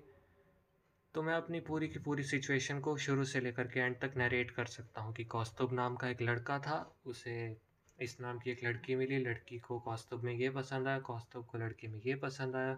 तो 1.15 1.23
मैं 1.23 1.35
अपनी 1.35 1.61
पूरी 1.61 1.89
की 1.89 1.99
पूरी 1.99 2.23
सिचुएशन 2.23 2.81
को 2.81 2.97
शुरू 2.97 3.25
से 3.25 3.41
लेकर 3.41 3.67
के 3.67 3.81
एंड 3.81 3.95
तक 4.01 4.15
नरेट 4.17 4.51
कर 4.51 4.67
सकता 4.67 5.01
हूँ 5.01 5.13
कि 5.15 5.25
कौस्तुभ 5.25 5.73
नाम 5.73 5.95
का 5.97 6.09
एक 6.09 6.23
लड़का 6.23 6.59
था, 6.59 6.79
उसे 7.07 7.57
इस 7.99 8.21
नाम 8.21 8.39
की 8.39 8.51
एक 8.51 8.65
लड़की 8.65 8.97
मिली, 8.97 9.19
लड़की 9.19 9.59
को 9.59 9.79
कौस्तुभ 9.79 10.25
में 10.25 10.33
ये 10.35 10.51
पसंद 10.51 10.89
आया, 10.89 10.99
कौस्तुभ 10.99 11.47
को 11.47 11.59
लड़की 11.59 11.89
में 11.89 12.01
ये 12.07 12.15
पसंद 12.15 12.57
आया। 12.57 12.75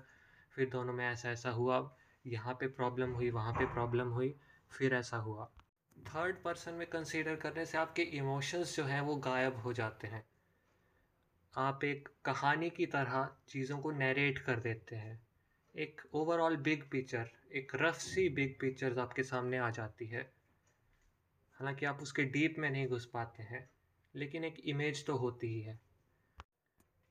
फिर 0.55 0.68
दोनों 0.71 0.92
में 0.92 1.05
ऐसा 1.07 1.31
ऐसा 1.31 1.51
हुआ, 1.51 1.79
यहाँ 2.27 2.55
पे 2.55 2.66
प्रॉब्लम 2.68 3.12
हुई, 3.12 3.31
वहाँ 3.31 3.53
पे 3.53 3.66
प्रॉब्लम 3.66 4.09
हुई। 4.09 4.35
फिर 4.70 4.94
ऐसा 4.94 5.16
हुआ। 5.16 5.50
थर्ड 5.96 6.37
पर्सन 6.42 6.72
में 6.72 6.87
कंसीडर 6.87 7.37
करने 7.37 7.66
से 7.66 7.78
आपके 7.78 8.02
इमोशंस 8.02 8.76
जो 8.76 8.85
हैं 8.85 9.00
वो 9.00 9.16
गायब 9.16 9.57
हो 9.57 9.72
जाते 9.72 10.07
हैं। 10.07 10.24
आप 11.57 11.85
एक 11.85 12.09
कहानी 12.24 12.70
की 12.70 12.87
तरह 12.87 13.37
चीज़ों 13.48 13.78
को 13.78 13.90
नरेट 13.90 14.38
कर 14.38 14.61
देते 14.61 14.96
हैं। 14.96 15.20
एक 15.74 16.00
ओवरऑल 16.12 16.57
बिग 16.57 16.90
पिक्चर 16.90 17.31
एक 17.52 17.72
रफ 17.74 17.94
सी 17.94 18.28
बिग 18.28 18.54
पिक्चर 18.61 18.98
आपके 18.98 19.22
सामने 19.22 19.59
आ 19.59 19.70
जाती 19.70 20.07
है। 20.07 20.33
हालाँकि 21.52 21.87
आप 21.87 22.02
उसके 22.02 22.24
डीप 22.24 22.54
में 22.59 22.70
नहीं 22.70 22.88
घुस 22.88 23.07
पाते 23.07 23.42
हैं, 23.42 23.70
लेकिन 24.14 24.44
एक 24.44 24.61
इमेज 24.64 25.07
तो 25.07 25.16
होती 25.16 25.46
ही 25.46 25.61
है। 25.61 25.81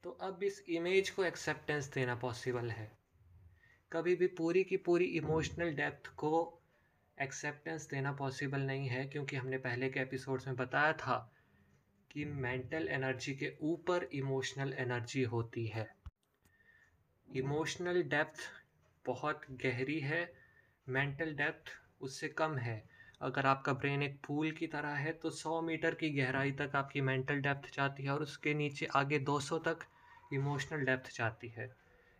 तो 0.03 0.09
अब 0.09 0.43
इस 0.43 0.63
इमेज 0.69 1.09
को 1.09 1.23
एक्सेप्टेंस 1.23 1.93
देना 1.93 2.15
पॉसिबल 2.15 2.71
है। 2.71 2.97
कभी 3.91 4.15
भी 4.15 4.27
पूरी 4.27 4.63
की 4.63 4.77
पूरी 4.77 5.05
इमोशनल 5.05 5.71
डेप्थ 5.71 6.07
को 6.15 6.61
एक्सेप्टेंस 7.17 7.88
देना 7.89 8.12
पॉसिबल 8.12 8.62
नहीं 8.62 8.88
है, 8.88 9.06
क्योंकि 9.06 9.36
हमने 9.36 9.58
पहले 9.58 9.89
के 9.89 9.99
एपिसोड्स 9.99 10.47
में 10.47 10.56
बताया 10.56 10.93
था 10.95 11.17
कि 12.12 12.25
मेंटल 12.25 12.88
एनर्जी 12.88 13.34
के 13.36 13.51
ऊपर 13.63 14.03
इमोशनल 14.13 14.73
एनर्जी 14.73 15.23
होती 15.25 15.65
है। 15.67 15.88
इमोशनल 17.27 18.01
डेप्थ 18.03 18.39
बहुत 19.06 19.41
गहरी 19.63 19.99
है 19.99 20.21
मेंटल 20.88 21.34
डेप्थ 21.34 21.71
उससे 22.01 22.27
कम 22.27 22.58
है। 22.58 22.84
अगर 23.21 23.45
आपका 23.45 23.73
ब्रेन 23.73 24.03
एक 24.03 24.19
पूल 24.27 24.51
की 24.51 24.67
तरह 24.67 24.95
है 24.95 25.12
तो 25.13 25.30
100 25.32 25.62
मीटर 25.62 25.95
की 25.95 26.10
गहराई 26.10 26.51
तक 26.51 26.75
आपकी 26.75 27.01
मेंटल 27.01 27.41
डेप्थ 27.41 27.73
जाती 27.75 28.03
है 28.03 28.10
और 28.10 28.21
उसके 28.21 28.53
नीचे 28.53 28.86
आगे 28.95 29.19
200 29.19 29.60
तक 29.60 29.86
इमोशनल 30.34 30.86
डेप्थ 30.86 31.15
जाती 31.15 31.47
है। 31.47 31.67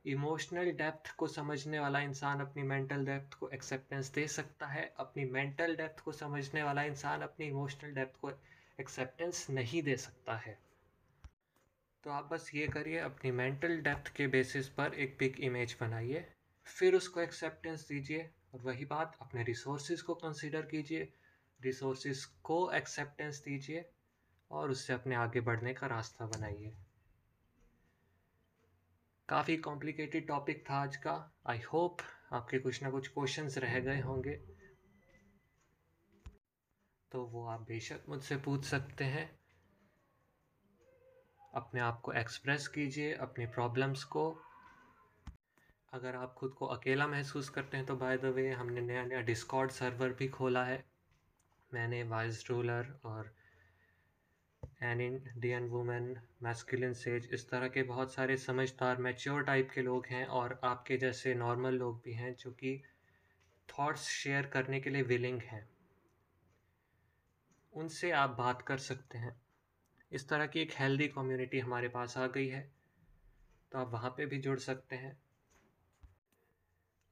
इमोशनल 0.08 0.72
डेप्थ 0.72 1.16
को 1.16 1.28
समझने 1.28 1.80
वाला 1.80 2.00
इंसान 2.00 2.40
अपनी 2.40 2.64
मेंटल 2.64 3.06
डेप्थ 3.06 3.34
को 3.34 3.50
एक्सेप्टेंस 3.50 4.14
दे 4.14 4.28
सकता 4.28 4.68
है। 4.68 4.94
अपनी 4.98 5.26
मेंटल 5.26 5.76
डेप्थ 5.76 6.04
को 6.04 6.12
समझने 6.12 6.64
वाला 6.64 6.84
इंसान 6.84 7.22
अपनी 7.22 7.46
इमोशनल 7.46 7.92
डेप्थ 7.92 8.20
को 8.20 8.32
एक्सेप्टेंस 8.80 9.50
नहीं 9.50 9.84
दे 9.84 9.98
सकता 9.98 10.38
है। 10.38 10.60
तो 12.04 12.10
आप 12.10 12.30
बस 12.34 12.52
ये 12.56 12.68
करिए, 12.68 12.98
अपनी 12.98 13.32
मेंटल 13.32 13.78
डेप्थ 13.82 14.16
के 14.16 14.28
बेसिस 14.28 14.70
पर 14.70 14.94
एक 14.94 15.20
पिक 15.20 15.40
इमेज 15.40 15.78
बनाइए, 15.82 16.34
फिर 16.66 16.96
उसको 16.96 17.22
एक्सेप्टेंस 17.22 17.88
दीजिए, 17.88 18.30
और 18.54 18.62
वही 18.62 18.86
बात 18.86 19.18
अपने 19.22 19.44
रिसोर्सेज 19.44 20.02
को 20.02 20.16
कंसिडर 20.16 20.62
कीजिए। 20.62 21.14
रिसोर्सेज 21.62 22.26
को 22.26 22.72
एक्सेप्टेंस 22.72 23.44
दीजिए, 23.44 23.90
और 24.52 24.72
उससे 24.72 24.94
अपने 24.94 25.16
आगे 25.16 25.42
बढ़ने 25.42 25.74
का 25.74 25.88
रास्ता 25.88 26.26
बनाइए। 26.26 26.74
काफ़ी 29.30 29.58
कॉम्प्लिकेटेड 29.58 30.28
टॉपिक 30.28 30.64
था 30.70 30.76
आज 30.76 30.96
का। 30.96 31.14
आई 31.48 31.60
होप 31.60 31.98
आपके 32.34 32.60
कुछ 32.60 32.84
ना 32.84 32.90
कुछ 32.90 33.08
क्वेश्चंस 33.08 33.58
रह 33.58 33.80
गए 33.80 34.00
होंगे। 34.02 34.36
तो 37.12 37.24
वो 37.24 37.46
आप 37.48 37.62
बेशक 37.62 38.06
मुझसे 38.10 38.38
पूछ 38.38 38.66
सकते 38.66 39.04
हैं। 39.04 39.40
अपने 41.54 41.82
आप 41.82 42.02
को 42.02 42.14
एक्सप्रेस 42.14 42.68
कीजिए 42.68 43.14
अपनी 43.14 43.46
प्रॉब्लम्स 43.46 44.04
को। 44.04 44.42
अगर 45.94 46.16
आप 46.16 46.34
खुद 46.34 46.52
को 46.52 46.66
अकेला 46.66 47.08
महसूस 47.08 47.50
करते 47.50 47.78
हैं 47.78 47.86
तो 47.86 47.96
बाय 47.96 48.18
द 48.18 48.26
वे 48.26 48.50
हमने 48.52 48.82
नया 48.82 49.06
नया 49.06 49.22
डिस्कॉर्ड 49.22 49.72
सर्वर 49.72 50.10
भी 50.10 50.28
खोला 50.28 50.64
है। 50.66 50.84
मैंने 51.74 52.04
वाइस 52.04 52.46
रूलर 52.50 53.00
और 53.06 53.34
an 54.82 55.02
Indian 55.02 55.68
women 55.70 56.16
masculine 56.44 56.94
sage 56.94 57.30
इस 57.34 57.50
तरह 57.50 57.68
के 57.68 57.84
बहुत 57.84 58.14
सारे 58.14 58.36
समझदार 58.38 58.98
मैच्योर 58.98 59.44
टाइप 59.44 59.70
के 59.74 59.82
लोग 59.82 60.06
हैं 60.06 60.26
और 60.26 60.60
आपके 60.64 60.98
जैसे 60.98 61.34
नॉर्मल 61.36 61.74
लोग 61.74 62.02
भी 62.04 62.14
हैं 62.14 62.34
जो 62.36 62.52
कि 62.52 62.82
थॉट्स 63.70 64.02
शेयर 64.02 64.46
करने 64.46 64.80
के 64.80 64.90
लिए 64.90 65.02
विलिंग 65.02 65.42
हैं। 65.42 65.68
उनसे 67.74 68.12
आप 68.12 68.30
बात 68.30 68.62
कर 68.62 68.78
सकते 68.78 69.18
हैं। 69.18 69.36
इस 70.12 70.28
तरह 70.30 70.48
की 70.48 70.60
एक 70.60 70.74
हेल्दी 70.74 71.08
कम्युनिटी 71.08 71.60
हमारे 71.60 71.88
पास 71.88 72.18
आ 72.18 72.28
गई 72.28 72.48
है। 72.48 72.62
तो 73.72 73.78
आप 73.78 73.92
वहाँ 73.92 74.10
पे 74.10 74.26
भी 74.26 74.38
जुड़ 74.38 74.60
सकते 74.60 74.96
हैं। 74.96 75.18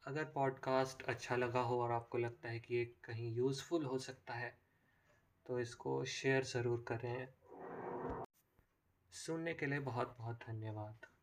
अगर 0.04 0.24
पॉडकास्ट 0.26 1.02
अच्छा 1.04 1.36
लगा 1.36 1.62
हो 1.62 1.82
और 1.82 1.92
आपको 1.92 2.18
लगता 2.18 2.50
है 2.50 2.60
कि 2.60 2.76
ये 2.76 2.86
कहीं 3.06 3.34
यूज़फुल 3.36 3.86
हो 3.86 3.98
सकता 3.98 4.34
है 4.34 4.58
तो 5.46 5.60
इसको 5.60 6.04
शेयर 6.06 6.44
ज़रूर 6.44 6.86
करें। 6.88 7.28
सुनने 9.16 9.54
के 9.54 9.66
लिए 9.66 9.80
बहुत 9.80 10.16
बहुत 10.20 10.36
धन्यवाद। 10.36 11.15